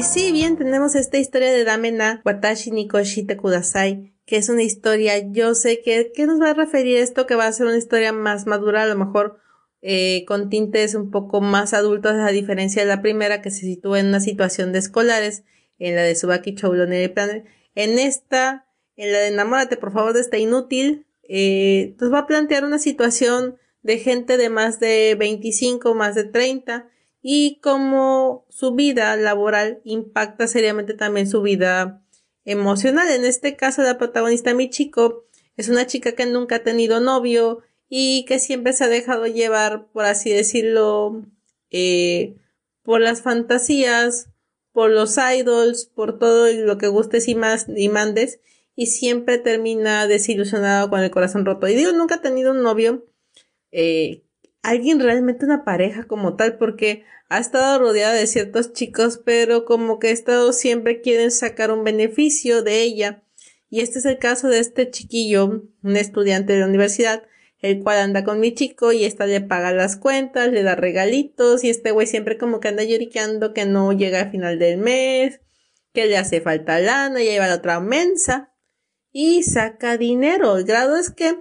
[0.00, 5.18] Y si bien tenemos esta historia de Damena Watashi Nikoshite Kudasai, que es una historia,
[5.30, 7.26] yo sé que, ¿qué nos va a referir esto?
[7.26, 9.36] Que va a ser una historia más madura, a lo mejor
[9.82, 14.00] eh, con tintes un poco más adultos, a diferencia de la primera que se sitúa
[14.00, 15.44] en una situación de escolares,
[15.78, 17.12] en la de Subaki Choulone
[17.74, 22.26] En esta, en la de Enamórate por favor de esta inútil, eh, nos va a
[22.26, 26.88] plantear una situación de gente de más de 25, más de 30,
[27.22, 32.02] y cómo su vida laboral impacta seriamente también su vida
[32.44, 33.10] emocional.
[33.10, 35.24] En este caso, la protagonista Michiko
[35.56, 39.88] es una chica que nunca ha tenido novio y que siempre se ha dejado llevar,
[39.92, 41.26] por así decirlo,
[41.70, 42.36] eh,
[42.82, 44.28] por las fantasías,
[44.72, 48.40] por los idols, por todo lo que gustes y más y mandes,
[48.76, 51.68] y siempre termina desilusionado con el corazón roto.
[51.68, 53.06] Y digo, nunca ha tenido un novio
[53.72, 54.22] eh,
[54.62, 59.98] alguien realmente una pareja como tal, porque ha estado rodeada de ciertos chicos, pero como
[59.98, 63.22] que estado siempre quieren sacar un beneficio de ella.
[63.68, 67.22] Y este es el caso de este chiquillo, un estudiante de la universidad,
[67.60, 71.62] el cual anda con mi chico y esta le paga las cuentas, le da regalitos
[71.62, 75.40] y este güey siempre como que anda lloriqueando que no llega al final del mes,
[75.92, 78.52] que le hace falta lana y lleva la otra mensa
[79.12, 80.56] y saca dinero.
[80.56, 81.38] El grado es que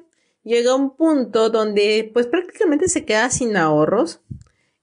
[0.50, 4.22] llega un punto donde pues prácticamente se queda sin ahorros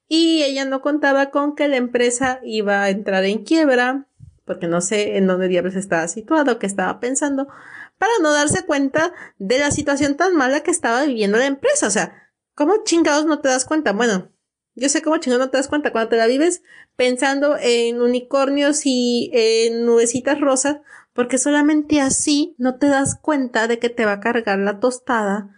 [0.07, 4.07] y ella no contaba con que la empresa iba a entrar en quiebra
[4.45, 7.49] porque no sé en dónde diablos estaba situado, que estaba pensando,
[7.97, 11.87] para no darse cuenta de la situación tan mala que estaba viviendo la empresa.
[11.87, 13.91] O sea, ¿cómo chingados no te das cuenta?
[13.91, 14.31] Bueno,
[14.73, 16.63] yo sé cómo chingados no te das cuenta cuando te la vives
[16.95, 20.77] pensando en unicornios y en nubecitas rosas,
[21.17, 25.49] porque solamente así no te das cuenta de que te va a cargar la tostada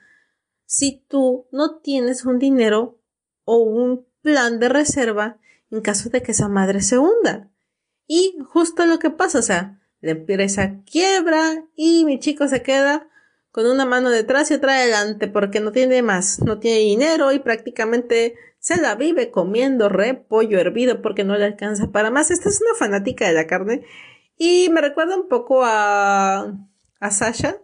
[0.64, 3.02] si tú no tienes un dinero
[3.44, 5.38] o un plan de reserva
[5.70, 7.52] en caso de que esa madre se hunda.
[8.08, 13.10] Y justo lo que pasa, o sea, la empresa quiebra y mi chico se queda
[13.52, 17.40] con una mano detrás y otra adelante porque no tiene más, no tiene dinero y
[17.40, 22.32] prácticamente se la vive comiendo repollo hervido porque no le alcanza para más.
[22.32, 23.84] Esta es una fanática de la carne
[24.40, 26.52] y me recuerda un poco a,
[27.00, 27.58] a Sasha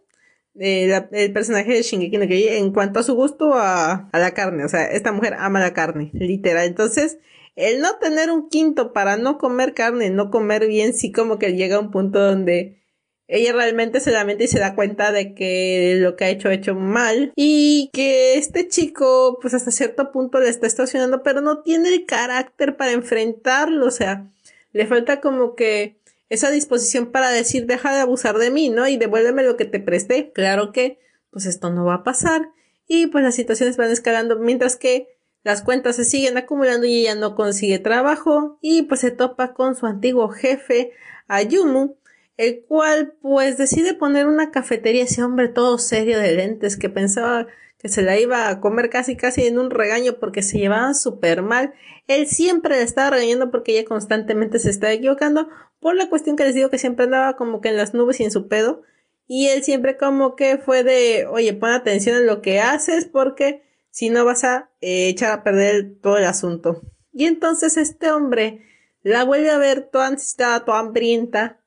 [0.58, 4.64] el personaje de Shingeki no en cuanto a su gusto a, a, la carne.
[4.64, 6.66] O sea, esta mujer ama la carne, literal.
[6.66, 7.18] Entonces,
[7.56, 11.56] el no tener un quinto para no comer carne, no comer bien, sí como que
[11.56, 12.82] llega a un punto donde
[13.28, 16.54] ella realmente se lamenta y se da cuenta de que lo que ha hecho ha
[16.54, 21.64] hecho mal y que este chico pues hasta cierto punto le está estacionando pero no
[21.64, 24.30] tiene el carácter para enfrentarlo, o sea,
[24.74, 25.98] le falta como que
[26.30, 28.88] esa disposición para decir deja de abusar de mí, ¿no?
[28.88, 30.32] Y devuélveme lo que te presté.
[30.32, 31.00] Claro que,
[31.32, 32.50] pues esto no va a pasar.
[32.88, 37.14] Y pues las situaciones van escalando mientras que las cuentas se siguen acumulando y ella
[37.14, 40.92] no consigue trabajo y pues se topa con su antiguo jefe,
[41.28, 41.98] Ayumu,
[42.38, 47.46] el cual pues decide poner una cafetería, ese hombre todo serio de lentes que pensaba
[47.86, 51.44] que se la iba a comer casi casi en un regaño porque se llevaban súper
[51.44, 51.76] mal.
[52.08, 56.46] Él siempre le estaba regañando porque ella constantemente se estaba equivocando por la cuestión que
[56.46, 58.82] les digo que siempre andaba como que en las nubes y en su pedo.
[59.28, 63.62] Y él siempre como que fue de, oye, pon atención en lo que haces porque
[63.92, 66.82] si no vas a eh, echar a perder todo el asunto.
[67.14, 68.66] Y entonces este hombre
[69.04, 71.62] la vuelve a ver toda ansiedad, toda hambrienta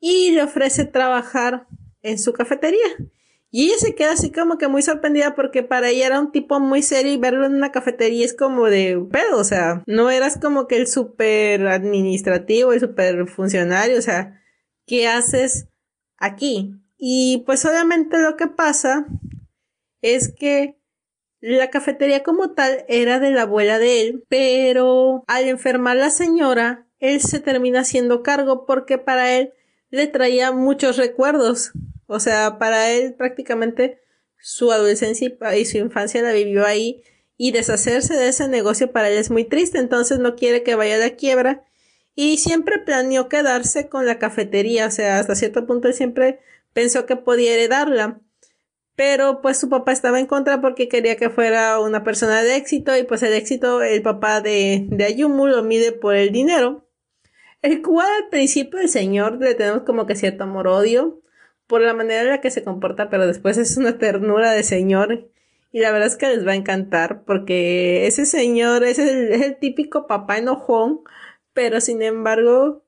[0.00, 1.66] y le ofrece trabajar
[2.02, 2.88] en su cafetería.
[3.54, 6.58] Y ella se queda así como que muy sorprendida porque para ella era un tipo
[6.58, 10.38] muy serio y verlo en una cafetería es como de pedo, o sea, no eras
[10.40, 14.42] como que el súper administrativo, el súper funcionario, o sea,
[14.86, 15.68] ¿qué haces
[16.16, 16.74] aquí?
[16.96, 19.06] Y pues obviamente lo que pasa
[20.00, 20.78] es que
[21.42, 26.86] la cafetería como tal era de la abuela de él, pero al enfermar la señora,
[27.00, 29.52] él se termina haciendo cargo porque para él
[29.90, 31.72] le traía muchos recuerdos
[32.12, 34.00] o sea, para él prácticamente
[34.38, 37.02] su adolescencia y su infancia la vivió ahí
[37.36, 40.96] y deshacerse de ese negocio para él es muy triste, entonces no quiere que vaya
[40.96, 41.64] a la quiebra
[42.14, 46.40] y siempre planeó quedarse con la cafetería, o sea, hasta cierto punto él siempre
[46.72, 48.20] pensó que podía heredarla.
[48.94, 52.94] Pero pues su papá estaba en contra porque quería que fuera una persona de éxito
[52.96, 56.86] y pues el éxito, el papá de, de Ayumu lo mide por el dinero.
[57.62, 61.22] El cual al principio el señor le tenemos como que cierto amor-odio
[61.72, 65.30] por la manera en la que se comporta, pero después es una ternura de señor.
[65.72, 70.06] Y la verdad es que les va a encantar porque ese señor es el, típico
[70.06, 71.00] papá enojón,
[71.54, 72.84] pero sin embargo,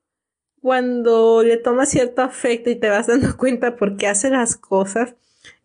[0.60, 5.14] cuando le toma cierto afecto y te vas dando cuenta por qué hace las cosas,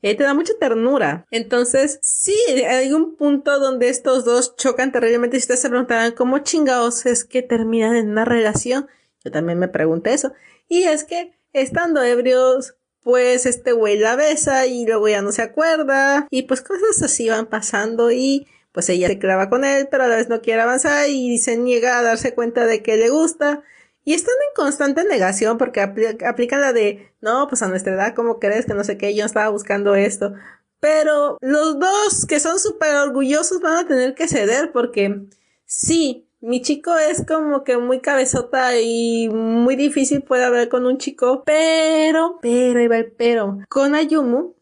[0.01, 1.27] eh, te da mucha ternura.
[1.29, 2.37] Entonces, sí,
[2.69, 5.35] hay un punto donde estos dos chocan terriblemente.
[5.35, 8.87] Si ustedes se preguntarán cómo chingados es que terminan en una relación,
[9.25, 10.31] yo también me pregunté eso.
[10.69, 15.41] Y es que estando ebrios, pues este güey la besa y luego ya no se
[15.41, 16.27] acuerda.
[16.29, 20.07] Y pues cosas así van pasando y pues ella se clava con él pero a
[20.07, 23.63] la vez no quiere avanzar y se niega a darse cuenta de que le gusta.
[24.05, 28.39] Y están en constante negación porque aplican la de no pues a nuestra edad cómo
[28.39, 30.33] crees que no sé qué yo estaba buscando esto
[30.79, 35.23] pero los dos que son súper orgullosos van a tener que ceder porque
[35.65, 40.97] sí mi chico es como que muy cabezota y muy difícil puede hablar con un
[40.97, 43.59] chico, pero, pero, iba el pero.
[43.69, 44.53] Con Ayumu,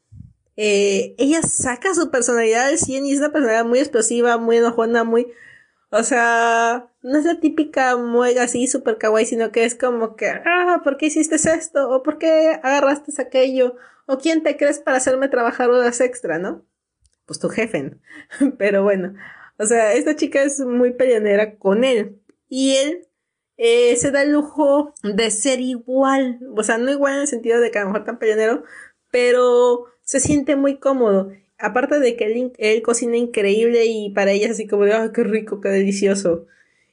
[0.55, 5.03] eh, ella saca su personalidad al 100 y es una personalidad muy explosiva, muy enojona,
[5.03, 5.27] muy,
[5.91, 10.29] o sea, no es la típica muega así super kawaii, sino que es como que,
[10.29, 11.89] ah, ¿por qué hiciste esto?
[11.91, 13.75] ¿O por qué agarraste aquello?
[14.07, 16.65] ¿O quién te crees para hacerme trabajar horas extra, no?
[17.25, 17.97] Pues tu jefe,
[18.57, 19.13] pero bueno.
[19.57, 22.19] O sea, esta chica es muy peleonera con él.
[22.49, 23.07] Y él
[23.57, 26.39] eh, se da el lujo de ser igual.
[26.55, 28.63] O sea, no igual en el sentido de que a lo mejor tan peleonero,
[29.11, 31.31] pero se siente muy cómodo.
[31.57, 35.23] Aparte de que él, cocina increíble y para ella es así como de, ¡ay, qué
[35.23, 36.45] rico, qué delicioso!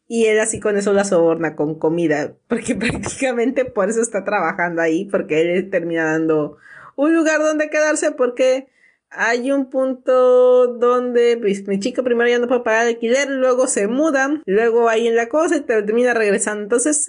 [0.08, 4.80] Y él así con eso la soborna con comida, porque prácticamente por eso está trabajando
[4.82, 6.56] ahí, porque él termina dando
[6.96, 8.68] un lugar donde quedarse, porque
[9.14, 13.86] hay un punto donde pues, mi chico primero ya no puede pagar alquiler, luego se
[13.86, 16.62] muda, luego ahí en la cosa y termina regresando.
[16.62, 17.08] Entonces,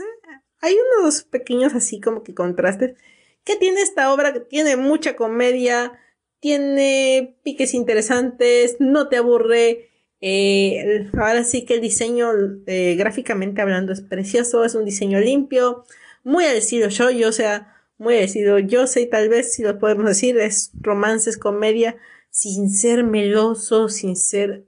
[0.61, 2.95] hay unos pequeños así como que contrastes
[3.43, 5.93] que tiene esta obra, que tiene mucha comedia,
[6.39, 9.89] tiene piques interesantes, no te aburre.
[10.21, 12.31] Eh, ahora sí que el diseño
[12.65, 15.85] eh, gráficamente hablando es precioso, es un diseño limpio,
[16.23, 20.05] muy al estilo yo, o sea, muy decido yo sé, tal vez si lo podemos
[20.05, 21.97] decir, es romances, comedia,
[22.29, 24.65] sin ser meloso, sin ser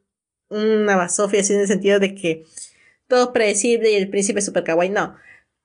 [0.49, 2.45] una basofia, en el sentido de que
[3.07, 5.15] todo predecible y el príncipe super kawaii, no.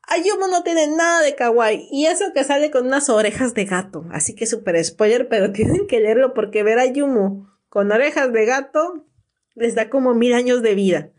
[0.08, 4.04] Ayumu no tiene nada de kawaii y eso que sale con unas orejas de gato,
[4.10, 8.44] así que super spoiler, pero tienen que leerlo porque ver a Ayumu con orejas de
[8.44, 9.06] gato
[9.54, 11.10] les da como mil años de vida.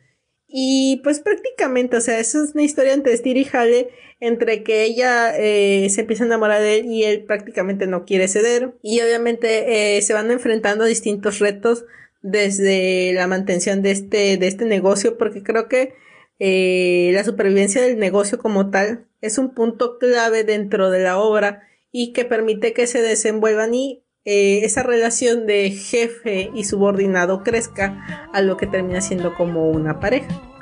[0.56, 3.89] Y pues prácticamente, o sea, eso es una historia entre Steve y Hale,
[4.20, 8.28] entre que ella eh, se empieza a enamorar de él y él prácticamente no quiere
[8.28, 8.76] ceder.
[8.84, 11.86] Y obviamente eh, se van enfrentando a distintos retos
[12.22, 15.95] desde la mantención de este, de este negocio, porque creo que
[16.38, 21.64] eh, la supervivencia del negocio como tal es un punto clave dentro de la obra
[21.91, 28.30] y que permite que se desenvuelvan y eh, esa relación de jefe y subordinado crezca
[28.34, 30.53] a lo que termina siendo como una pareja.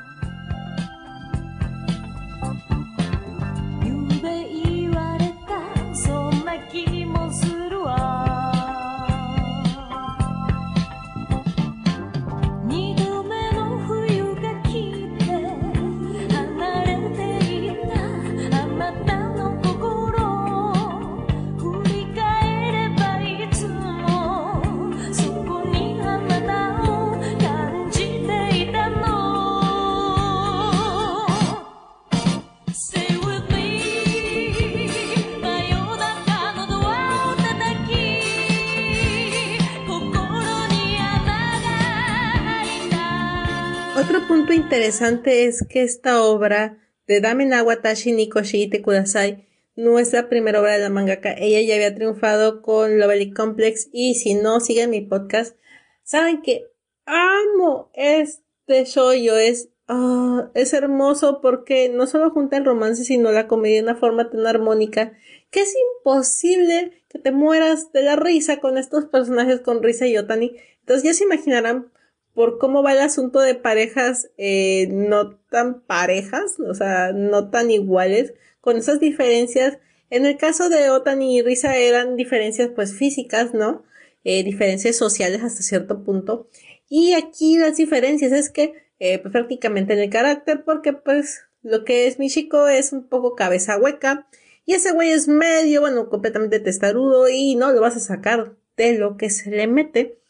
[44.56, 46.78] Interesante es que esta obra
[47.08, 51.34] de Dame Nawatashi Nikoshi Kudasai nuestra primera obra de la mangaka.
[51.34, 55.58] Ella ya había triunfado con Lovely Complex y si no siguen mi podcast,
[56.04, 56.68] saben que
[57.06, 59.12] amo este show.
[59.12, 63.96] Es, ah, es hermoso porque no solo junta el romance, sino la comedia de una
[63.96, 65.14] forma tan armónica
[65.50, 70.18] que es imposible que te mueras de la risa con estos personajes con Risa y
[70.18, 70.56] Otani.
[70.80, 71.91] Entonces ya se imaginarán
[72.34, 77.72] por cómo va el asunto de parejas eh, no tan parejas, o sea, no tan
[77.72, 79.78] iguales, con esas diferencias.
[80.10, 83.84] En el caso de Otani y Risa eran diferencias pues físicas, ¿no?
[84.24, 86.48] Eh, diferencias sociales hasta cierto punto.
[86.90, 91.84] Y aquí las diferencias es que eh, pues prácticamente en el carácter, porque pues lo
[91.86, 94.28] que es Michiko es un poco cabeza hueca
[94.66, 98.98] y ese güey es medio, bueno, completamente testarudo y no lo vas a sacar de
[98.98, 100.21] lo que se le mete.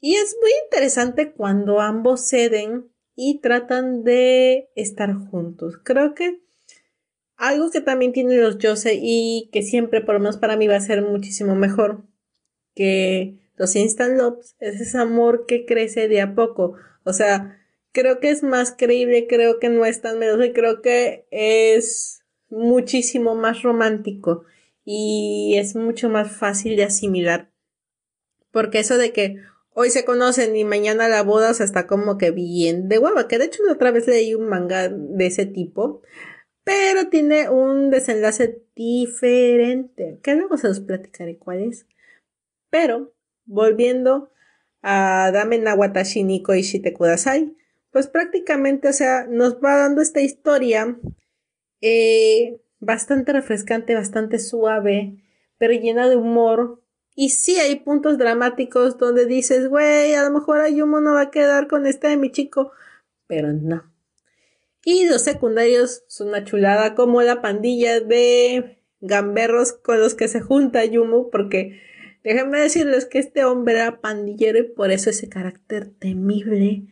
[0.00, 5.78] Y es muy interesante cuando ambos ceden y tratan de estar juntos.
[5.82, 6.40] Creo que
[7.36, 10.76] algo que también tienen los Jose y que siempre, por lo menos para mí, va
[10.76, 12.04] a ser muchísimo mejor
[12.74, 16.74] que los Instant Loves es ese amor que crece de a poco.
[17.02, 17.58] O sea,
[17.92, 22.22] creo que es más creíble, creo que no es tan menos y creo que es
[22.50, 24.44] muchísimo más romántico
[24.84, 27.50] y es mucho más fácil de asimilar.
[28.52, 29.42] Porque eso de que
[29.78, 33.28] hoy se conocen y mañana la boda, o sea, está como que bien de guava.
[33.28, 36.02] Que de hecho otra vez leí un manga de ese tipo
[36.68, 41.86] pero tiene un desenlace diferente, que luego se los platicaré cuál es.
[42.68, 43.14] Pero,
[43.46, 44.30] volviendo
[44.82, 47.56] a Dame Nawatashi Niko Ishite Kudasai,
[47.90, 51.00] pues prácticamente, o sea, nos va dando esta historia
[51.80, 55.24] eh, bastante refrescante, bastante suave,
[55.56, 56.82] pero llena de humor.
[57.20, 61.30] Y sí hay puntos dramáticos donde dices, güey, a lo mejor Ayumo no va a
[61.32, 62.70] quedar con este de mi chico,
[63.26, 63.92] pero no.
[64.84, 70.40] Y los secundarios son una chulada, como la pandilla de gamberros con los que se
[70.40, 71.80] junta Yumu, porque
[72.22, 76.84] déjenme decirles que este hombre era pandillero y por eso ese carácter temible.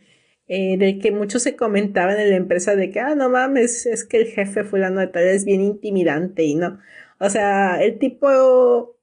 [0.49, 4.03] Eh, del que muchos se comentaban en la empresa de que, ah, no mames, es
[4.03, 6.79] que el jefe fulano de tal es bien intimidante y no.
[7.17, 8.96] O sea, el tipo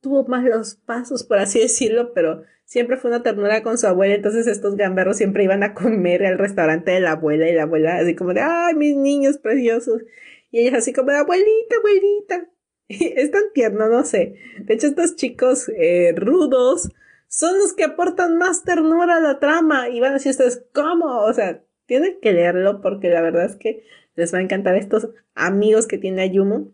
[0.00, 4.14] tuvo más los pasos, por así decirlo, pero siempre fue una ternura con su abuela,
[4.14, 7.96] entonces estos gamberros siempre iban a comer al restaurante de la abuela y la abuela
[7.96, 10.02] así como de, ay, mis niños preciosos.
[10.50, 12.48] Y ella así como de, abuelita, abuelita.
[12.88, 14.36] es tan tierno, no sé.
[14.60, 16.90] De hecho, estos chicos eh, rudos
[17.28, 21.20] son los que aportan más ternura a la trama y van a decir ustedes, ¿cómo?
[21.20, 23.84] O sea, tienen que leerlo porque la verdad es que
[24.16, 26.72] les va a encantar estos amigos que tiene Ayumu.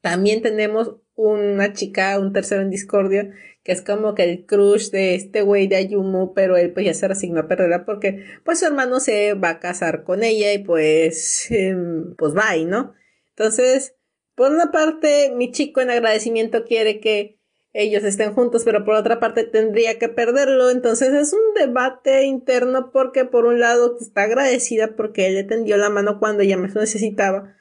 [0.00, 3.30] También tenemos una chica, un tercero en discordia,
[3.64, 6.94] que es como que el crush de este güey de Ayumu, pero él pues ya
[6.94, 10.58] se resignó a perderla porque pues su hermano se va a casar con ella y
[10.58, 12.94] pues, em, pues bye, ¿no?
[13.30, 13.96] Entonces,
[14.36, 17.38] por una parte, mi chico en agradecimiento quiere que
[17.72, 20.70] ellos estén juntos, pero por otra parte tendría que perderlo.
[20.70, 25.76] Entonces es un debate interno porque por un lado está agradecida porque él le tendió
[25.76, 27.56] la mano cuando ella más necesitaba,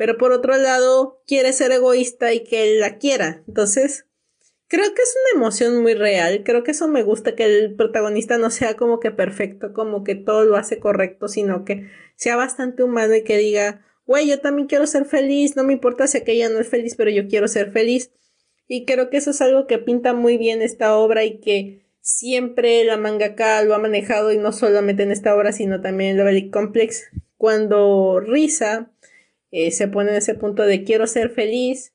[0.00, 3.44] pero por otro lado quiere ser egoísta y que él la quiera.
[3.46, 4.06] Entonces,
[4.66, 6.40] creo que es una emoción muy real.
[6.42, 10.14] Creo que eso me gusta, que el protagonista no sea como que perfecto, como que
[10.14, 14.68] todo lo hace correcto, sino que sea bastante humano y que diga, güey, yo también
[14.68, 17.70] quiero ser feliz, no me importa si aquella no es feliz, pero yo quiero ser
[17.70, 18.10] feliz.
[18.66, 22.84] Y creo que eso es algo que pinta muy bien esta obra y que siempre
[22.84, 26.48] la mangaka lo ha manejado y no solamente en esta obra, sino también en Lovely
[26.48, 27.10] Complex.
[27.36, 28.90] Cuando Risa
[29.50, 31.94] eh, se pone en ese punto de quiero ser feliz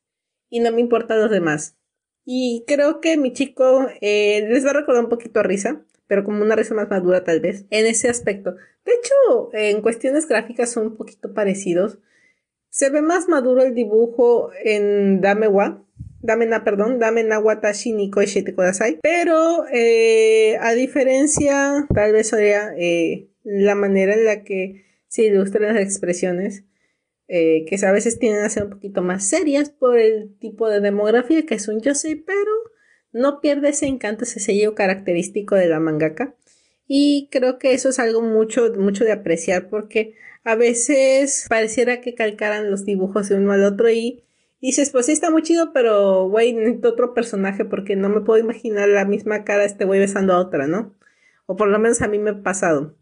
[0.50, 1.78] y no me importan los demás.
[2.26, 6.24] Y creo que mi chico eh, les va a recordar un poquito a risa, pero
[6.24, 8.56] como una risa más madura tal vez, en ese aspecto.
[8.84, 12.00] De hecho, en cuestiones gráficas son un poquito parecidos.
[12.70, 15.82] Se ve más maduro el dibujo en Dame Wa,
[16.22, 19.00] Dame na, perdón, Dame na watashi ni koishite kudasai.
[19.02, 22.74] Pero, eh, a diferencia, tal vez sería
[23.44, 26.66] la manera en la que se ilustran las expresiones
[27.28, 30.80] eh, que a veces tienden a ser un poquito más serias por el tipo de
[30.80, 32.52] demografía que es un yosei, pero
[33.12, 36.36] no pierde ese encanto, ese sello característico de la mangaka.
[36.88, 42.14] Y creo que eso es algo mucho, mucho de apreciar porque a veces pareciera que
[42.14, 44.24] calcaran los dibujos de uno al otro y
[44.62, 48.88] dices, pues sí está muy chido, pero güey, otro personaje porque no me puedo imaginar
[48.90, 50.96] la misma cara de este güey besando a otra, ¿no?
[51.48, 52.96] O por lo menos a mí me ha pasado.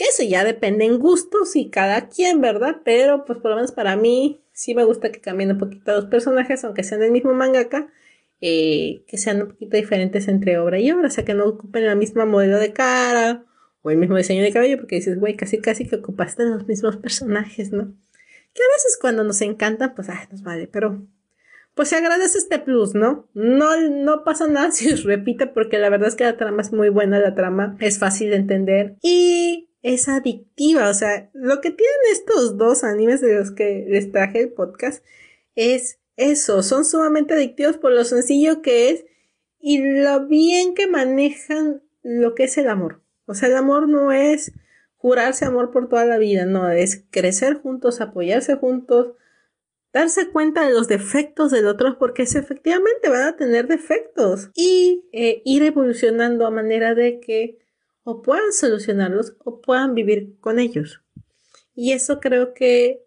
[0.00, 2.76] Que eso ya depende en gustos y cada quien, ¿verdad?
[2.86, 6.06] Pero pues por lo menos para mí sí me gusta que cambien un poquito los
[6.06, 7.92] personajes, aunque sean del mismo mangaka,
[8.40, 11.84] eh, que sean un poquito diferentes entre obra y obra, o sea que no ocupen
[11.84, 13.44] la misma modelo de cara
[13.82, 16.96] o el mismo diseño de cabello, porque dices, güey, casi casi que ocupaste los mismos
[16.96, 17.94] personajes, ¿no?
[18.54, 21.06] que a veces cuando nos encantan, pues, ay, nos vale, pero
[21.74, 23.28] pues se agradece este plus, ¿no?
[23.32, 26.72] No, no pasa nada si os repite porque la verdad es que la trama es
[26.72, 31.70] muy buena, la trama es fácil de entender y es adictiva, o sea, lo que
[31.70, 35.04] tienen estos dos animes de los que les traje el podcast
[35.54, 39.04] es eso, son sumamente adictivos por lo sencillo que es
[39.58, 43.02] y lo bien que manejan lo que es el amor.
[43.26, 44.52] O sea, el amor no es
[44.96, 49.14] jurarse amor por toda la vida, no, es crecer juntos, apoyarse juntos,
[49.92, 55.42] darse cuenta de los defectos del otro porque efectivamente van a tener defectos y eh,
[55.44, 57.59] ir evolucionando a manera de que
[58.02, 61.02] o puedan solucionarlos o puedan vivir con ellos.
[61.74, 63.04] Y eso creo que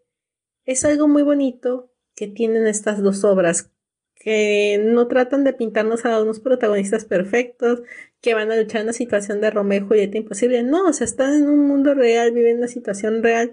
[0.65, 3.71] es algo muy bonito que tienen estas dos obras,
[4.15, 7.81] que no tratan de pintarnos a unos protagonistas perfectos,
[8.21, 10.63] que van a luchar en una situación de Romeo y Julieta imposible.
[10.63, 13.51] No, o sea, están en un mundo real, viven una situación real.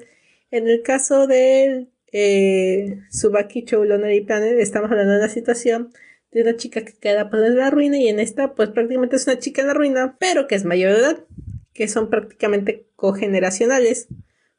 [0.51, 5.93] En el caso de eh, Subaki Choulonary Planet, estamos hablando de una situación
[6.33, 9.39] de una chica que queda en la ruina y en esta pues prácticamente es una
[9.39, 11.25] chica en la ruina, pero que es mayor de edad,
[11.73, 14.09] que son prácticamente cogeneracionales.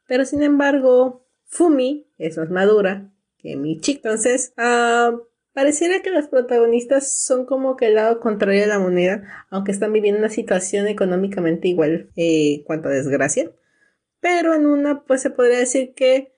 [0.07, 4.09] Pero sin embargo, Fumi es más madura que mi chica.
[4.09, 5.21] Entonces, uh,
[5.53, 9.93] pareciera que los protagonistas son como que el lado contrario de la moneda, aunque están
[9.93, 13.51] viviendo una situación económicamente igual eh, cuanto a desgracia.
[14.19, 16.35] Pero en una pues se podría decir que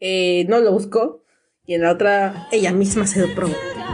[0.00, 1.24] eh, no lo buscó
[1.64, 3.89] y en la otra ella misma se lo provocó.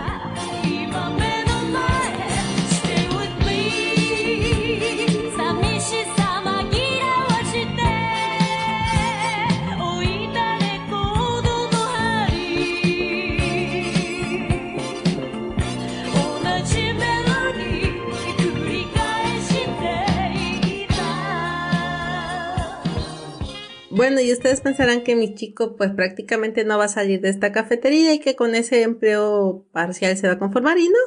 [23.96, 27.50] Bueno, y ustedes pensarán que mi chico pues prácticamente no va a salir de esta
[27.50, 30.76] cafetería y que con ese empleo parcial se va a conformar.
[30.76, 30.98] Y no,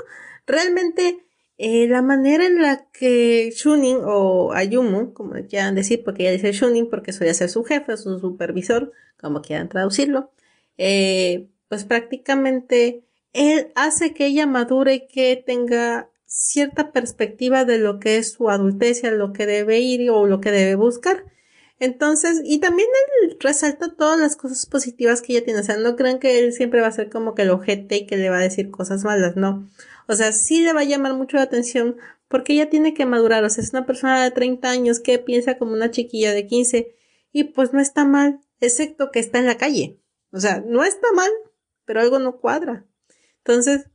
[0.47, 1.19] realmente
[1.59, 6.51] eh, la manera en la que Shunin o Ayumu, como quieran decir, porque ella dice
[6.51, 10.31] Shunin porque suele ser su jefe, su supervisor, como quieran traducirlo,
[10.79, 17.99] eh, pues prácticamente él hace que ella madure y que tenga cierta perspectiva de lo
[17.99, 21.25] que es su adultez, a lo que debe ir o lo que debe buscar.
[21.79, 22.89] Entonces, y también
[23.23, 25.61] él resalta todas las cosas positivas que ella tiene.
[25.61, 28.05] O sea, no crean que él siempre va a ser como que el ojete y
[28.05, 29.69] que le va a decir cosas malas, no.
[30.07, 33.43] O sea, sí le va a llamar mucho la atención porque ella tiene que madurar.
[33.45, 36.95] O sea, es una persona de 30 años que piensa como una chiquilla de 15
[37.31, 39.99] y pues no está mal, excepto que está en la calle.
[40.31, 41.29] O sea, no está mal,
[41.85, 42.85] pero algo no cuadra.
[43.37, 43.87] Entonces,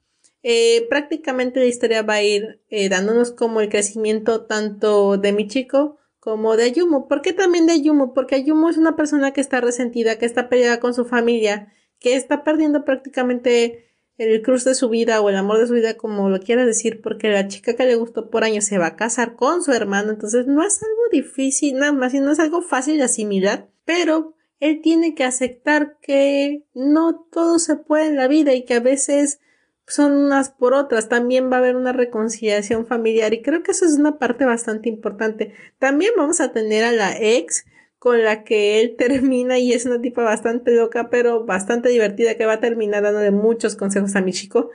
[0.43, 5.49] eh, prácticamente la historia va a ir eh, dándonos como el crecimiento tanto de mi
[5.49, 7.07] chico como de Ayumu.
[7.07, 8.15] ¿Por qué también de Ayumu?
[8.15, 11.71] Porque Ayumu es una persona que está resentida, que está peleada con su familia,
[12.01, 15.99] que está perdiendo prácticamente el cruz de su vida o el amor de su vida,
[15.99, 18.97] como lo quiera decir, porque la chica que le gustó por años se va a
[18.97, 22.63] casar con su hermano, entonces no es algo difícil, nada más, y no es algo
[22.63, 28.29] fácil de asimilar, pero él tiene que aceptar que no todo se puede en la
[28.29, 29.41] vida y que a veces
[29.87, 31.09] son unas por otras.
[31.09, 34.89] También va a haber una reconciliación familiar y creo que eso es una parte bastante
[34.89, 35.55] importante.
[35.79, 37.65] También vamos a tener a la ex
[37.99, 42.47] con la que él termina y es una tipa bastante loca pero bastante divertida que
[42.47, 44.71] va a terminar dándole muchos consejos a mi chico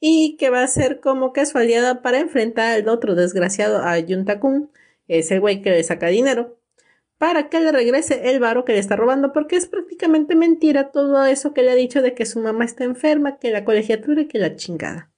[0.00, 3.98] y que va a ser como que su aliada para enfrentar al otro desgraciado a
[3.98, 4.70] Yuntakun,
[5.08, 6.57] ese güey que le saca dinero
[7.18, 11.24] para que le regrese el varo que le está robando, porque es prácticamente mentira todo
[11.24, 14.28] eso que le ha dicho de que su mamá está enferma, que la colegiatura y
[14.28, 15.12] que la chingada.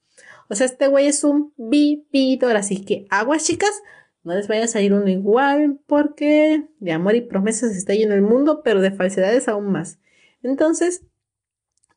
[0.49, 3.81] O sea, este güey es un vividor, así que aguas chicas,
[4.23, 8.21] no les vaya a salir uno igual, porque de amor y promesas está lleno el
[8.21, 9.99] mundo, pero de falsedades aún más.
[10.43, 11.03] Entonces,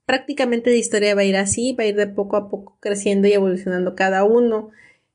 [0.06, 3.26] prácticamente la historia va a ir así, va a ir de poco a poco creciendo
[3.26, 4.70] y evolucionando cada uno.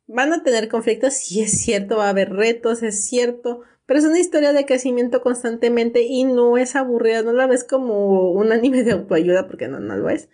[0.08, 4.06] Van a tener conflictos, sí es cierto, va a haber retos, es cierto, pero es
[4.06, 8.84] una historia de crecimiento constantemente y no es aburrida, no la ves como un anime
[8.84, 10.30] de autoayuda porque no, no lo es.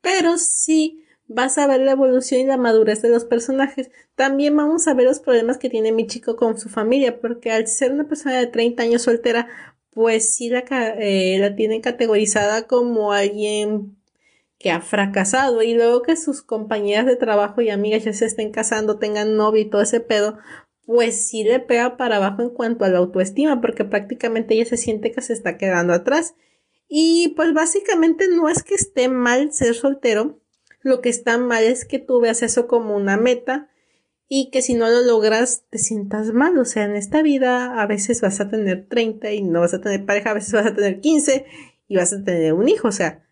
[0.00, 3.92] Pero sí vas a ver la evolución y la madurez de los personajes.
[4.16, 7.68] También vamos a ver los problemas que tiene mi chico con su familia, porque al
[7.68, 9.46] ser una persona de 30 años soltera,
[9.92, 10.64] pues sí la,
[10.98, 13.96] eh, la tienen categorizada como alguien
[14.58, 18.50] que ha fracasado y luego que sus compañeras de trabajo y amigas ya se estén
[18.50, 20.38] casando, tengan novio y todo ese pedo,
[20.86, 24.76] pues sí le pega para abajo en cuanto a la autoestima, porque prácticamente ella se
[24.76, 26.34] siente que se está quedando atrás.
[26.88, 30.40] Y pues básicamente no es que esté mal ser soltero,
[30.86, 33.68] lo que está mal es que tú veas eso como una meta
[34.28, 36.56] y que si no lo logras te sientas mal.
[36.58, 39.80] O sea, en esta vida a veces vas a tener 30 y no vas a
[39.80, 41.44] tener pareja, a veces vas a tener 15
[41.88, 42.86] y vas a tener un hijo.
[42.86, 43.26] O sea,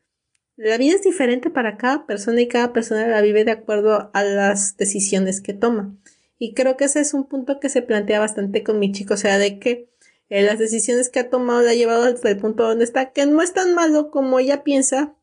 [0.57, 4.24] la vida es diferente para cada persona y cada persona la vive de acuerdo a
[4.24, 5.96] las decisiones que toma.
[6.39, 9.16] Y creo que ese es un punto que se plantea bastante con mi chico, o
[9.16, 9.89] sea, de que
[10.28, 13.26] eh, las decisiones que ha tomado la ha llevado hasta el punto donde está, que
[13.26, 15.14] no es tan malo como ella piensa,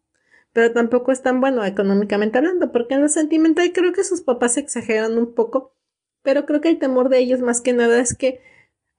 [0.53, 4.57] pero tampoco es tan bueno económicamente hablando, porque en lo sentimental creo que sus papás
[4.57, 5.75] exageran un poco,
[6.23, 8.41] pero creo que el temor de ellos más que nada es que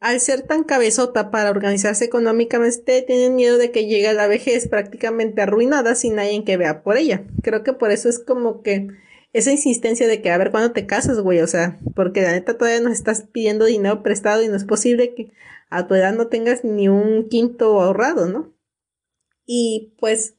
[0.03, 4.67] al ser tan cabezota para organizarse económicamente, tienen miedo de que llegue a la vejez
[4.67, 7.25] prácticamente arruinada sin nadie que vea por ella.
[7.45, 8.89] Creo que por eso es como que
[9.33, 12.59] esa insistencia de que a ver cuándo te casas, güey, o sea, porque la neta
[12.59, 15.33] todavía nos estás pidiendo dinero prestado y no es posible que
[15.71, 18.53] a tu edad no tengas ni un quinto ahorrado, ¿no?
[19.47, 20.35] Y pues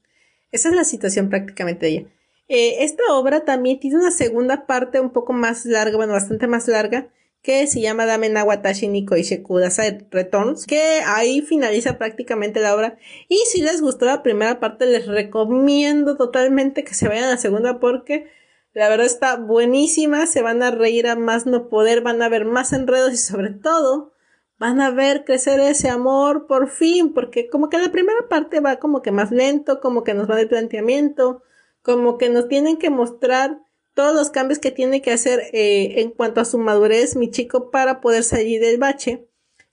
[0.51, 2.07] esa es la situación prácticamente de ella.
[2.47, 6.67] Eh, esta obra también tiene una segunda parte un poco más larga, bueno, bastante más
[6.67, 12.97] larga, que se llama Dame Nawatashi Niko Kudasai Returns, que ahí finaliza prácticamente la obra.
[13.27, 17.37] Y si les gustó la primera parte, les recomiendo totalmente que se vayan a la
[17.37, 18.27] segunda porque
[18.73, 22.45] la verdad está buenísima, se van a reír a más no poder, van a ver
[22.45, 24.13] más enredos y sobre todo
[24.57, 28.77] van a ver crecer ese amor por fin, porque como que la primera parte va
[28.77, 31.43] como que más lento, como que nos va de planteamiento,
[31.81, 33.59] como que nos tienen que mostrar
[33.93, 37.71] todos los cambios que tiene que hacer eh, en cuanto a su madurez mi chico
[37.71, 39.27] para poder salir del bache.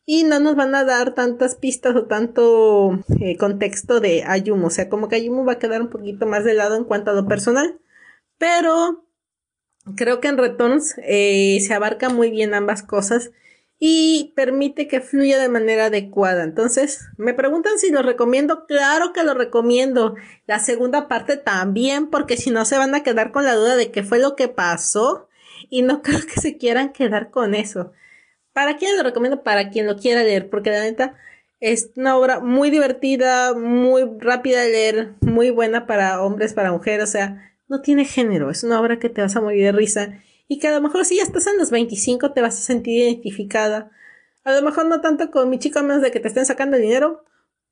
[0.05, 4.71] Y no nos van a dar tantas pistas o tanto eh, contexto de Ayumu, o
[4.71, 7.15] sea, como que Ayumu va a quedar un poquito más de lado en cuanto a
[7.15, 7.79] lo personal,
[8.41, 9.05] pero
[9.97, 13.33] creo que en Returns eh, se abarca muy bien ambas cosas
[13.79, 16.43] y permite que fluya de manera adecuada.
[16.43, 18.65] Entonces, me preguntan si lo recomiendo.
[18.67, 20.15] Claro que lo recomiendo.
[20.47, 23.91] La segunda parte también, porque si no se van a quedar con la duda de
[23.91, 25.29] qué fue lo que pasó
[25.69, 27.93] y no creo que se quieran quedar con eso.
[28.55, 29.43] ¿Para quién lo recomiendo?
[29.43, 31.15] Para quien lo quiera leer, porque la neta
[31.61, 37.05] es una obra muy divertida, muy rápida de leer, muy buena para hombres, para mujeres,
[37.05, 40.21] o sea, no tiene género, es una obra que te vas a morir de risa
[40.49, 42.99] y que a lo mejor si ya estás en los 25 te vas a sentir
[42.99, 43.93] identificada.
[44.43, 46.77] A lo mejor no tanto con mi chico a menos de que te estén sacando
[46.77, 47.25] dinero,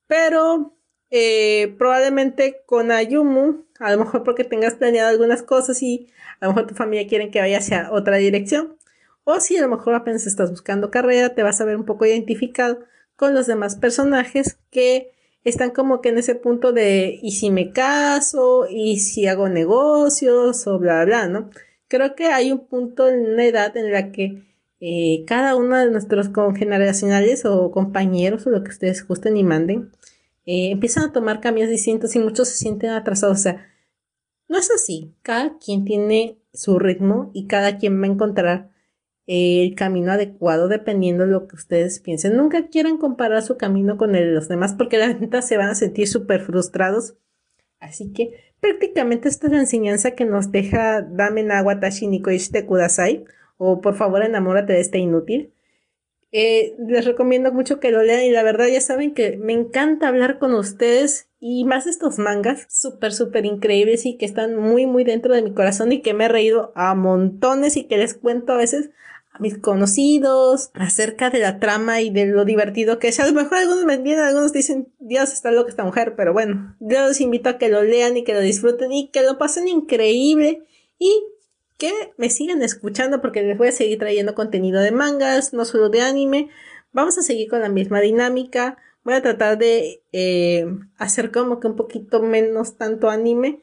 [0.07, 0.77] pero
[1.11, 6.09] eh, probablemente con Ayumu, a lo mejor porque tengas planeado algunas cosas y
[6.41, 8.77] a lo mejor tu familia quiere que vaya hacia otra dirección.
[9.25, 12.07] O si a lo mejor apenas estás buscando carrera, te vas a ver un poco
[12.07, 12.85] identificado
[13.17, 15.11] con los demás personajes que
[15.49, 20.67] están como que en ese punto de y si me caso, y si hago negocios,
[20.67, 21.51] o bla, bla, ¿no?
[21.89, 24.45] creo que hay un punto en una edad en la que
[24.81, 29.91] eh, cada uno de nuestros congeneracionales o compañeros o lo que ustedes gusten y manden
[30.47, 33.39] eh, empiezan a tomar cambios distintos y muchos se sienten atrasados.
[33.39, 33.67] O sea,
[34.49, 35.15] no es así.
[35.23, 38.71] Cada quien tiene su ritmo y cada quien va a encontrar
[39.29, 42.37] el camino adecuado dependiendo de lo que ustedes piensen.
[42.37, 45.69] Nunca quieran comparar su camino con el de los demás porque la neta se van
[45.69, 47.15] a sentir súper frustrados.
[47.79, 53.25] Así que Prácticamente esta es la enseñanza que nos deja Dame Nawatashi Nikoishite Kudasai,
[53.57, 55.53] o por favor enamórate de este inútil.
[56.33, 60.09] Eh, les recomiendo mucho que lo lean y la verdad ya saben que me encanta
[60.09, 65.05] hablar con ustedes y más estos mangas súper súper increíbles y que están muy muy
[65.05, 68.53] dentro de mi corazón y que me he reído a montones y que les cuento
[68.53, 68.91] a veces
[69.39, 73.21] mis conocidos acerca de la trama y de lo divertido que es.
[73.21, 76.77] A lo mejor algunos me entienden, algunos dicen, Dios está loca esta mujer, pero bueno,
[76.81, 79.69] yo los invito a que lo lean y que lo disfruten y que lo pasen
[79.69, 80.65] increíble
[80.99, 81.23] y
[81.77, 85.89] que me sigan escuchando porque les voy a seguir trayendo contenido de mangas, no solo
[85.89, 86.51] de anime.
[86.93, 88.79] Vamos a seguir con la misma dinámica.
[89.05, 90.67] Voy a tratar de eh,
[90.97, 93.63] hacer como que un poquito menos tanto anime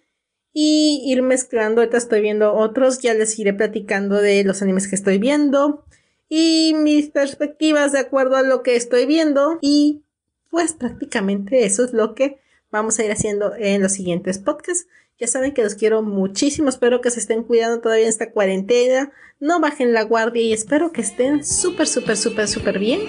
[0.58, 1.82] y ir mezclando.
[1.82, 5.84] Ahorita estoy viendo otros, ya les iré platicando de los animes que estoy viendo
[6.30, 10.02] y mis perspectivas de acuerdo a lo que estoy viendo y
[10.50, 12.40] pues prácticamente eso es lo que
[12.72, 14.88] vamos a ir haciendo en los siguientes podcasts.
[15.20, 19.12] Ya saben que los quiero muchísimo, espero que se estén cuidando todavía en esta cuarentena,
[19.42, 23.02] no bajen la guardia y espero que estén súper, súper, súper, súper bien.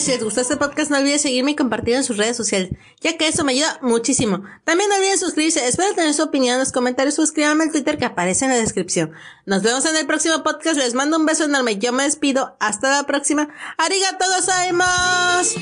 [0.00, 2.70] Si les gustó este podcast, no olviden seguirme y compartirlo en sus redes sociales,
[3.00, 4.42] ya que eso me ayuda muchísimo.
[4.64, 5.66] También no olviden suscribirse.
[5.66, 8.56] Espero tener su opinión en los comentarios o escríbanme el Twitter que aparece en la
[8.56, 9.12] descripción.
[9.46, 10.76] Nos vemos en el próximo podcast.
[10.76, 11.78] Les mando un beso enorme.
[11.78, 12.56] Yo me despido.
[12.60, 13.48] Hasta la próxima.
[13.78, 15.60] Arigato gozaimasu.